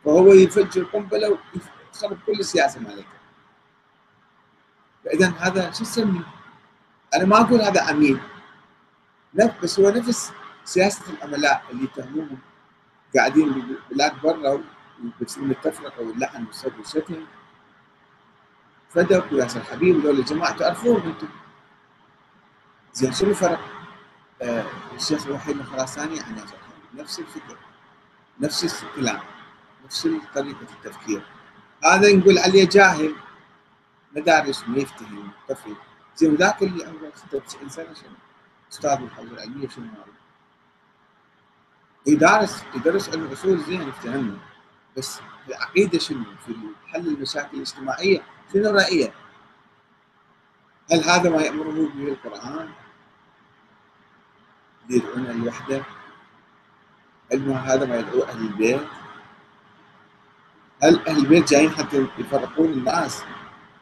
فهو 0.05 0.33
يفجر 0.33 0.83
قنبله 0.83 1.29
ويخرب 1.29 2.17
كل 2.25 2.39
السياسة 2.39 2.79
مالته 2.79 3.05
فاذا 5.05 5.33
هذا 5.39 5.71
شو 5.71 5.83
تسمي؟ 5.83 6.21
أنا 7.15 7.25
ما 7.25 7.41
أقول 7.41 7.61
هذا 7.61 7.81
عميل 7.81 8.19
بس 9.33 9.79
هو 9.79 9.89
نفس 9.89 10.31
سياسة 10.65 11.01
العملاء 11.09 11.63
اللي 11.71 11.83
يتهموهم 11.83 12.37
قاعدين 13.15 13.77
بلاد 13.91 14.21
برا 14.21 14.63
ويبثون 15.03 15.51
التفرقه 15.51 16.01
واللعن 16.01 16.45
والسب 16.45 16.77
والشتم 16.77 17.25
فدك 18.89 19.31
وياسر 19.31 19.63
حبيب 19.63 19.99
هذول 19.99 20.19
الجماعة 20.19 20.57
تعرفوهم 20.57 21.09
أنتم 21.09 21.27
زين 22.93 23.13
شنو 23.13 23.29
الفرق؟ 23.29 23.59
آه 24.41 24.65
الشيخ 24.95 25.27
الوحيد 25.27 25.57
الخراساني 25.59 26.19
عن 26.19 26.37
ياسر 26.37 26.57
حبيب 26.57 27.01
نفس 27.01 27.19
الفكر 27.19 27.57
نفس 28.39 28.83
الكلام 28.83 29.19
نفس 29.85 30.07
طريقة 30.35 30.67
التفكير 30.77 31.21
هذا 31.83 32.15
نقول 32.15 32.37
عليه 32.37 32.69
جاهل 32.69 33.15
مدارس 34.15 34.63
ما 34.67 34.77
يفتهم 34.77 35.31
طفل 35.49 35.75
زين 36.15 36.35
ذاك 36.35 36.63
اللي 36.63 36.85
عمره 36.85 37.11
96 37.15 37.69
سنه 37.69 37.93
شنو؟ 37.93 38.15
أستاذ 38.71 38.95
بالحوزه 38.95 39.31
العلميه 39.31 39.67
شنو؟ 39.67 39.85
يدرس 42.07 42.63
يدرس 42.75 43.09
علم 43.09 43.25
الاصول 43.25 43.59
زين 43.59 43.81
يفتهمنا 43.81 44.37
بس 44.97 45.19
العقيدة 45.47 45.99
شنو؟ 45.99 46.23
في 46.45 46.55
حل 46.87 47.07
المشاكل 47.07 47.57
الاجتماعية 47.57 48.21
شنو 48.53 48.69
رايه؟ 48.69 49.13
هل 50.91 51.03
هذا 51.03 51.29
ما 51.29 51.41
يأمره 51.41 51.89
به 51.95 52.07
القرآن؟ 52.07 52.69
يدعونا 54.89 55.31
الوحده؟ 55.31 55.83
هل 57.31 57.51
هذا 57.51 57.85
ما 57.85 57.95
يدعو 57.97 58.23
أهل 58.23 58.41
البيت؟ 58.41 58.87
هل 60.83 61.07
أهل 61.07 61.17
البيت 61.17 61.49
جايين 61.49 61.69
حتى 61.71 62.07
يفرقون 62.17 62.69
الناس 62.69 63.23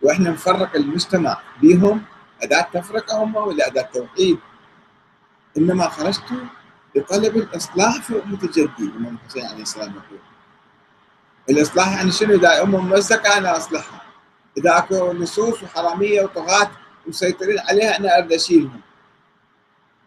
وإحنا 0.01 0.29
نفرق 0.29 0.75
المجتمع 0.75 1.41
بهم 1.61 2.01
أداة 2.41 2.61
تفرقه 2.61 3.23
هم 3.23 3.35
ولا 3.35 3.67
أداة 3.67 3.81
توحيد؟ 3.81 4.39
إنما 5.57 5.89
خرجت 5.89 6.23
لطلب 6.95 7.37
الإصلاح 7.37 8.01
في 8.01 8.23
أمة 8.23 8.43
الجدي 8.43 8.71
الامام 8.79 9.17
الحسين 9.23 9.45
عليه 9.45 9.61
السلام 9.61 9.89
يقول. 9.91 10.19
الإصلاح 11.49 11.97
يعني 11.97 12.11
شنو؟ 12.11 12.33
إذا 12.33 12.63
امه 12.63 12.81
ممزقة 12.81 13.37
أنا 13.37 13.57
أصلحها. 13.57 14.01
إذا 14.57 14.77
أكو 14.77 15.13
نصوص 15.13 15.63
وحرامية 15.63 16.21
وطغاة 16.21 16.71
مسيطرين 17.07 17.59
عليها 17.59 17.97
أنا 17.99 18.17
أريد 18.17 18.31
اشيلهم 18.33 18.81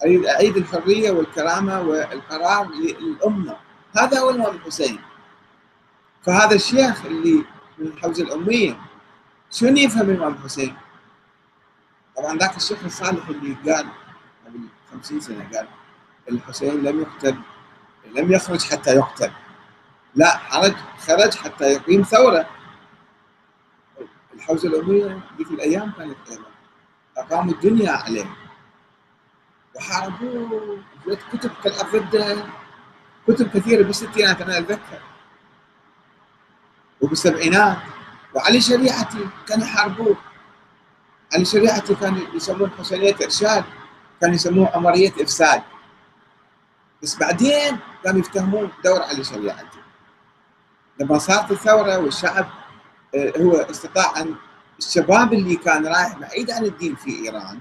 أريد 0.03 0.27
أعيد 0.27 0.57
الحرية 0.57 1.11
والكرامة 1.11 1.81
والقرار 1.81 2.69
للأمة. 2.71 3.57
هذا 3.97 4.21
هو 4.21 4.31
الإمام 4.31 4.57
الحسين 4.57 4.99
فهذا 6.23 6.55
الشيخ 6.55 7.05
اللي 7.05 7.45
من 7.79 7.87
الحوزه 7.87 8.23
الأمية 8.25 8.81
شنو 9.51 9.77
يفهم 9.77 10.11
الامام 10.11 10.33
الحسين؟ 10.33 10.77
طبعا 12.17 12.39
ذاك 12.39 12.57
الشيخ 12.57 12.85
الصالح 12.85 13.29
اللي 13.29 13.73
قال 13.73 13.87
50 14.93 15.21
سنة. 15.21 15.51
قال 15.55 15.67
الحسين 16.29 16.83
لم 16.83 17.01
يقتل 17.01 17.39
لم 18.15 18.33
يخرج 18.33 18.63
حتى 18.63 18.91
يقتل. 18.91 19.31
لا 20.15 20.39
خرج 20.39 20.75
خرج 20.99 21.35
حتى 21.35 21.65
يقيم 21.65 22.03
ثورة. 22.03 22.47
الحوزة 24.35 24.69
الامويه 24.69 25.21
ذيك 25.39 25.51
الأيام 25.51 25.93
كانت 25.93 26.17
أيضا 26.31 26.45
أقاموا 27.17 27.53
الدنيا 27.53 27.93
عليه. 27.93 28.37
وحاربوه. 29.77 30.83
كتب 31.33 31.51
طلعت 31.65 31.97
ضده 31.97 32.45
كتب 33.29 33.49
كثيرة 33.49 33.83
بالستينات 33.83 34.41
أنا 34.41 34.59
أتذكر. 34.59 35.03
وبالسبعينات 37.01 37.79
وعلي 38.35 38.61
شريعتي 38.61 39.29
كانوا 39.47 39.67
يحاربوه. 39.67 40.17
علي 41.35 41.45
شريعتي 41.45 41.95
كانوا 41.95 42.35
يسمون 42.35 42.71
حسينية 42.79 43.15
إرشاد. 43.25 43.65
كانوا 44.21 44.35
يسموه 44.35 44.71
عمرية 44.77 45.13
إفساد. 45.21 45.63
بس 47.03 47.17
بعدين 47.17 47.79
كانوا 48.05 48.21
يفتهمون 48.21 48.71
دور 48.85 49.03
علي 49.03 49.25
شريعتي. 49.25 49.81
لما 51.01 51.19
صارت 51.19 51.51
الثورة 51.51 51.99
والشعب 51.99 52.47
آه، 53.15 53.33
هو 53.39 53.53
استطاع 53.53 54.21
أن 54.21 54.35
الشباب 54.79 55.33
اللي 55.33 55.57
كان 55.57 55.87
رايح 55.87 56.19
بعيد 56.19 56.51
عن 56.51 56.65
الدين 56.65 56.95
في 56.95 57.25
إيران 57.25 57.61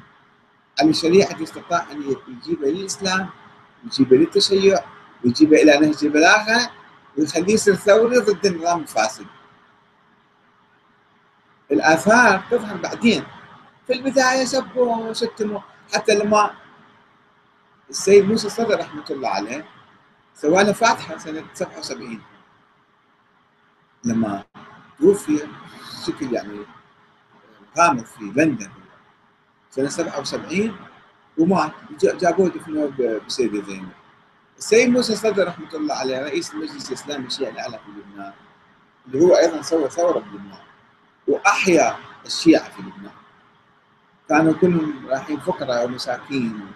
علي 0.82 0.94
شريعتي 0.94 1.44
استطاع 1.44 1.86
أن 1.92 2.18
يجيبه 2.28 2.68
للإسلام 2.68 3.30
يجيبه 3.86 4.18
للتشيع 4.18 4.80
ويجيبه 5.26 5.62
إلى 5.62 5.78
نهج 5.78 6.06
البلاغة 6.06 6.72
ويخليه 7.18 7.54
يصير 7.54 7.76
ثوري 7.76 8.18
ضد 8.18 8.46
النظام 8.46 8.80
الفاسد. 8.82 9.26
الآثار 11.72 12.44
تظهر 12.52 12.78
بعدين. 12.78 13.24
في 13.88 13.94
البداية 13.94 14.46
سبوا 14.46 14.96
وشتموا 14.96 15.60
حتى 15.94 16.16
لما 16.16 16.52
السيد 17.90 18.26
موسى 18.26 18.48
الصدر 18.48 18.80
رحمة 18.80 19.06
الله 19.10 19.30
عليه 19.30 19.66
سوى 20.36 20.64
له 20.64 20.72
فاتحه 20.72 21.18
سنه 21.18 21.46
77 21.54 22.22
لما 24.04 24.44
توفي 25.00 25.48
بشكل 26.02 26.34
يعني 26.34 26.60
غامض 27.78 28.04
في 28.06 28.24
لندن 28.24 28.70
سنة 29.72 29.90
77 29.90 30.78
ومات. 31.38 31.72
جابوه 32.02 32.50
دفنوه 32.50 33.20
بسيدة 33.28 33.66
زينب. 33.66 33.90
السيد 34.58 34.90
موسى 34.90 35.14
الصدر 35.14 35.48
رحمة 35.48 35.74
الله 35.74 35.96
عليه 35.96 36.24
رئيس 36.24 36.54
المجلس 36.54 36.88
الإسلامي 36.90 37.28
الشيعي 37.28 37.52
الاعلى 37.52 37.80
في 37.80 37.92
لبنان 37.92 38.34
اللي 39.08 39.22
هو 39.26 39.36
أيضا 39.36 39.62
سوى 39.62 39.90
ثورة 39.90 40.20
بلبنان 40.20 40.64
وأحيا 41.28 41.98
الشيعة 42.26 42.70
في 42.70 42.82
لبنان. 42.82 43.19
كانوا 44.30 44.54
كلهم 44.54 45.08
رايحين 45.10 45.40
فقراء 45.40 45.86
ومساكين 45.86 46.72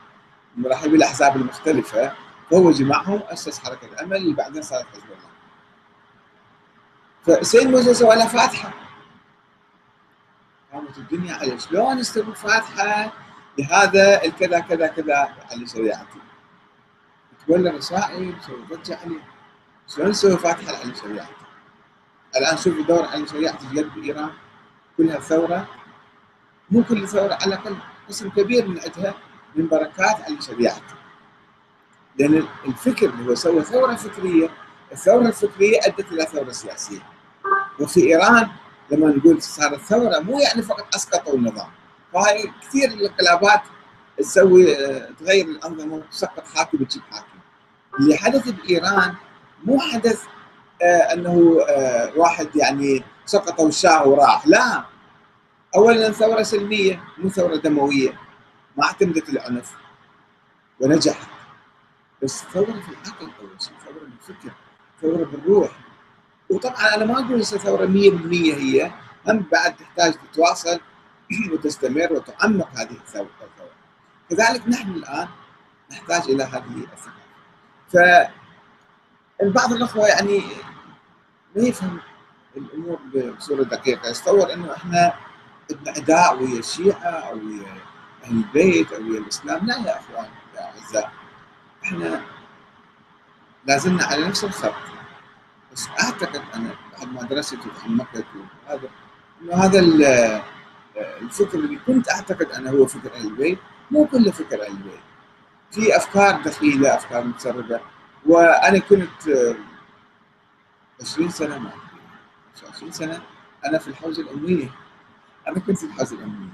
رايحين 0.65 0.91
بالأحزاب 0.91 1.35
المختلفة 1.35 2.13
فهو 2.51 2.71
جمعهم 2.71 3.21
أسس 3.23 3.59
حركة 3.59 3.85
الأمل 3.85 4.17
اللي 4.17 4.33
بعدين 4.33 4.61
صارت 4.61 4.85
حزب 4.85 5.03
الله. 5.03 5.33
فالسيد 7.25 7.67
موسى 7.67 7.93
سوى 7.93 8.15
له 8.15 8.27
فاتحة. 8.27 8.73
قامت 10.73 10.97
الدنيا 10.97 11.35
عليه 11.35 11.57
شلون 11.57 11.99
يستوي 11.99 12.35
فاتحة؟ 12.35 13.13
لهذا 13.57 14.23
الكذا 14.23 14.59
كذا 14.59 14.87
كذا 14.87 15.15
على 15.51 15.67
شريعتي 15.67 16.19
تولى 17.47 17.69
رسائل 17.69 18.39
تسوي 18.39 18.63
ضجة 18.69 18.99
عليه. 19.03 19.23
شلون 19.87 20.09
نسوي 20.09 20.37
فاتحة 20.37 20.77
على 20.77 20.95
شريعتي 20.95 21.33
الآن 22.35 22.57
شوفوا 22.57 22.83
دور 22.83 23.05
على 23.05 23.27
شريعتي 23.27 23.67
في 23.67 24.03
ايران 24.03 24.29
كلها 24.97 25.19
ثورة. 25.19 25.67
كل 26.81 27.07
ثوره 27.07 27.33
على 27.33 27.45
الأقل 27.45 27.75
قسم 28.09 28.29
كبير 28.29 28.67
من 28.67 28.79
عندها 28.79 29.13
من 29.55 29.67
بركات 29.67 30.21
على 30.21 30.41
شريعته 30.41 30.93
لأن 32.19 32.43
الفكر 32.67 33.09
اللي 33.09 33.29
هو 33.31 33.35
سوى 33.35 33.61
ثورة 33.63 33.95
فكرية 33.95 34.49
الثورة 34.91 35.27
الفكرية 35.27 35.79
أدت 35.83 36.11
إلى 36.11 36.25
ثورة 36.25 36.51
سياسية. 36.51 36.99
وفي 37.79 37.99
إيران 37.99 38.47
لما 38.91 39.07
نقول 39.07 39.41
صارت 39.41 39.79
ثورة 39.81 40.19
مو 40.19 40.39
يعني 40.39 40.61
فقط 40.61 40.95
أسقطوا 40.95 41.33
النظام. 41.35 41.67
فهاي 42.13 42.51
كثير 42.61 42.89
الانقلابات 42.89 43.61
تسوي 44.17 44.75
تغير 45.19 45.45
الأنظمة 45.45 45.95
وتسقط 45.95 46.43
حاكم 46.55 46.77
وتجيب 46.81 47.03
حاكم. 47.11 47.39
اللي 47.99 48.17
حدث 48.17 48.49
بإيران 48.49 49.13
مو 49.63 49.79
حدث 49.79 50.21
آه 50.81 51.13
أنه 51.13 51.57
آه 51.69 52.11
واحد 52.15 52.55
يعني 52.55 53.03
سقطوا 53.25 53.67
الشاه 53.67 54.07
وراح 54.07 54.47
لا. 54.47 54.83
اولا 55.75 56.11
ثورة 56.11 56.43
سلمية 56.43 57.03
مو 57.17 57.29
ثورة 57.29 57.55
دموية. 57.55 58.19
ما 58.77 58.83
اعتمدت 58.83 59.29
العنف. 59.29 59.71
ونجحت. 60.79 61.27
بس 62.23 62.43
ثورة 62.43 62.65
في 62.65 62.89
العقل 62.89 63.31
أول 63.41 63.61
شيء 63.61 63.73
ثورة 63.85 64.03
بالفكر 64.05 64.53
ثورة 65.01 65.25
بالروح. 65.25 65.71
وطبعا 66.49 66.95
أنا 66.95 67.05
ما 67.05 67.13
أقول 67.13 67.45
ثورة 67.45 67.85
100% 67.85 68.53
هي. 68.53 68.91
هم 69.27 69.45
بعد 69.51 69.75
تحتاج 69.75 70.13
تتواصل 70.13 70.79
وتستمر 71.53 72.13
وتعمق 72.13 72.69
هذه 72.75 72.91
الثورة. 72.91 73.29
كذلك 74.29 74.67
نحن 74.67 74.91
الآن 74.91 75.27
نحتاج 75.91 76.21
إلى 76.29 76.43
هذه 76.43 76.87
الثقافه 76.93 77.23
ف 77.93 77.97
بعض 79.43 79.73
الأخوة 79.73 80.07
يعني 80.07 80.41
ما 81.55 81.63
يفهم 81.63 81.99
الأمور 82.57 82.99
بصورة 83.37 83.63
دقيقة. 83.63 84.09
يتصور 84.09 84.53
إنه 84.53 84.73
إحنا 84.73 85.13
اداء 85.71 86.43
ويا 86.43 86.59
الشيعه 86.59 86.97
أو 87.03 87.37
ويا 87.37 87.77
أهل 88.23 88.31
البيت 88.31 88.93
أو 88.93 89.01
ويا 89.01 89.19
الاسلام 89.19 89.65
لا 89.65 89.77
يا 89.77 89.99
أخوان 89.99 90.29
يا 90.55 90.61
أعزاء 90.61 91.11
إحنا 91.83 92.21
لازلنا 93.65 94.03
على 94.03 94.27
نفس 94.27 94.43
الخط. 94.43 94.73
بس 95.73 95.87
أعتقد 96.03 96.41
أنا 96.53 96.75
بعد 96.97 97.13
ما 97.13 97.21
درست 97.23 97.57
وتعمقت 97.65 98.25
وهذا 98.35 98.89
إنه 99.41 99.53
هذا 99.53 99.79
الفكر 101.21 101.57
اللي 101.59 101.79
كنت 101.87 102.09
أعتقد 102.09 102.51
أنه 102.51 102.71
هو 102.71 102.85
فكر 102.85 103.13
أهل 103.15 103.27
البيت. 103.27 103.59
مو 103.91 104.05
كله 104.05 104.31
فكر 104.31 104.61
أهل 104.61 104.71
البيت. 104.71 104.99
في 105.71 105.97
أفكار 105.97 106.41
دخيلة 106.41 106.95
أفكار 106.95 107.23
متسربة. 107.23 107.79
وأنا 108.25 108.79
كنت 108.79 109.55
20 111.01 111.29
سنة 111.29 111.57
ما 111.57 111.71
20 112.75 112.91
سنة 112.91 113.21
أنا 113.65 113.77
في 113.77 113.87
الحوزة 113.87 114.21
الامويه 114.21 114.69
أنا 115.47 115.59
كنت 115.59 115.77
في 115.77 115.85
الحوزه 115.85 116.15
الامويه 116.15 116.49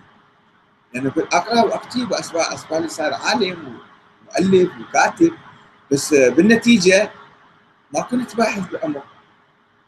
لأنه 0.94 1.10
كنت 1.10 1.34
اقرا 1.34 1.62
واكتب 1.62 2.12
واسبالي 2.12 2.88
صار 2.88 3.14
عالم 3.14 3.78
مؤلف 4.26 4.72
وكاتب. 4.82 5.34
بس 5.92 6.14
بالنتيجة 6.14 7.12
ما 7.94 8.02
كنت 8.02 8.36
باحث 8.36 8.70
بالامر 8.70 9.02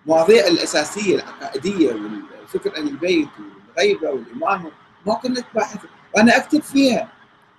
المواضيع 0.06 0.48
الأساسية 0.48 1.16
العقائدية 1.16 1.94
والفكر 1.94 2.76
أهل 2.78 2.88
البيت 2.88 3.30
والغيبة 3.40 4.10
والامامه 4.10 4.72
ما 5.06 5.14
كنت 5.14 5.46
باحث. 5.56 5.80
وأنا 6.16 6.38
أكتب 6.38 6.62
فيها. 6.62 7.12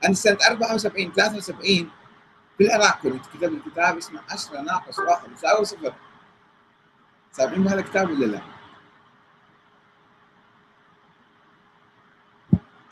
أنا 0.05 0.15
سنة 0.15 0.39
74 0.51 1.13
73 1.13 1.91
في 2.59 2.65
العراق 2.65 2.99
كنت 3.03 3.25
كتبت 3.27 3.63
كتاب 3.73 3.97
اسمه 3.97 4.21
10 4.31 4.61
ناقص 4.61 4.99
واحد 4.99 5.33
يساوي 5.33 5.65
صفر. 5.65 5.95
سامعين 7.33 7.63
بهذا 7.63 7.81
الكتاب 7.81 8.11
ولا 8.11 8.27
لا؟ 8.27 8.41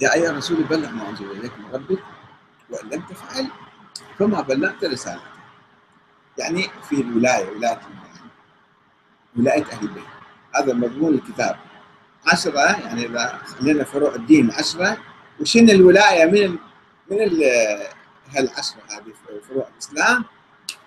يا 0.00 0.14
أيها 0.14 0.30
الرسول 0.30 0.64
بلغ 0.64 0.90
ما 0.90 1.08
أنزل 1.08 1.30
إليك 1.30 1.52
من 1.58 1.74
ربك 1.74 2.02
وإن 2.70 2.88
لم 2.88 3.00
تفعل 3.00 3.46
فما 4.18 4.40
بلغت 4.40 4.84
رسالته. 4.84 5.22
يعني 6.38 6.62
في 6.88 7.00
الولاية 7.00 7.50
ولاية 7.50 7.80
ولاية 9.36 9.64
أهل 9.72 9.82
البيت. 9.82 10.04
هذا 10.54 10.72
مضمون 10.72 11.14
الكتاب. 11.14 11.56
عشرة 12.26 12.60
يعني 12.60 13.06
إذا 13.06 13.38
خلينا 13.46 13.84
فروع 13.84 14.14
الدين 14.14 14.50
عشرة 14.50 14.98
وشن 15.40 15.70
الولاية؟ 15.70 16.24
من 16.24 16.58
من 17.10 17.18
هالعشرة 18.36 18.82
هذه 18.90 19.12
فروع 19.48 19.68
الإسلام؟ 19.74 20.24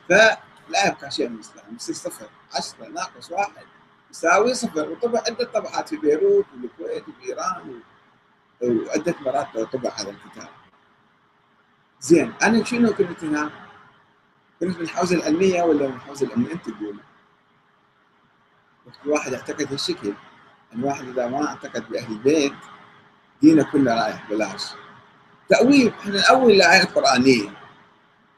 فلا 0.09 0.87
يبقى 0.87 1.11
شيء 1.11 1.29
من 1.29 1.35
الإسلام 1.35 1.75
يصير 1.75 1.95
صفر. 1.95 2.29
عشرة 2.55 2.87
ناقص 2.87 3.31
واحد 3.31 3.65
يساوي 4.11 4.53
صفر. 4.53 4.89
وطبع 4.89 5.19
عدة 5.27 5.45
طبعات 5.45 5.89
في 5.89 5.97
بيروت 5.97 6.45
والكويت 6.61 7.03
وإيران 7.07 7.79
وعدة 8.61 9.15
مرات 9.21 9.57
طبع 9.57 9.89
هذا 9.89 10.09
الكتاب. 10.09 10.49
زين 12.01 12.33
أنا 12.43 12.63
شنو 12.63 12.93
كنت 12.93 13.23
هنا؟ 13.23 13.51
كنت 14.59 14.77
من 14.77 14.83
الحوزة 14.83 15.15
العلمية 15.15 15.63
ولا 15.63 15.87
من 15.87 15.95
الحوزة 15.95 16.25
الأمنية 16.27 16.51
أنت 16.51 16.69
تقول؟ 16.69 16.99
الواحد 19.05 19.33
اعتقد 19.33 19.71
هالشكل. 19.71 20.13
الواحد 20.73 21.07
إذا 21.07 21.27
ما 21.27 21.47
اعتقد 21.47 21.89
بأهل 21.89 22.11
البيت 22.11 22.53
دينه 23.41 23.71
كله 23.71 24.03
رايح 24.03 24.29
بلاش. 24.29 24.63
تأويل 25.49 25.93
إحنا 25.99 26.21
ناول 26.21 26.51
الايه 26.51 26.81
القرانيه 26.83 27.49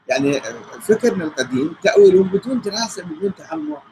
يعني 0.08 0.40
فكرنا 0.80 1.24
القديم 1.24 1.76
تاويل 1.82 2.22
بدون 2.22 2.60
دراسة 2.60 3.04
بدون 3.04 3.34
تعمق. 3.34 3.82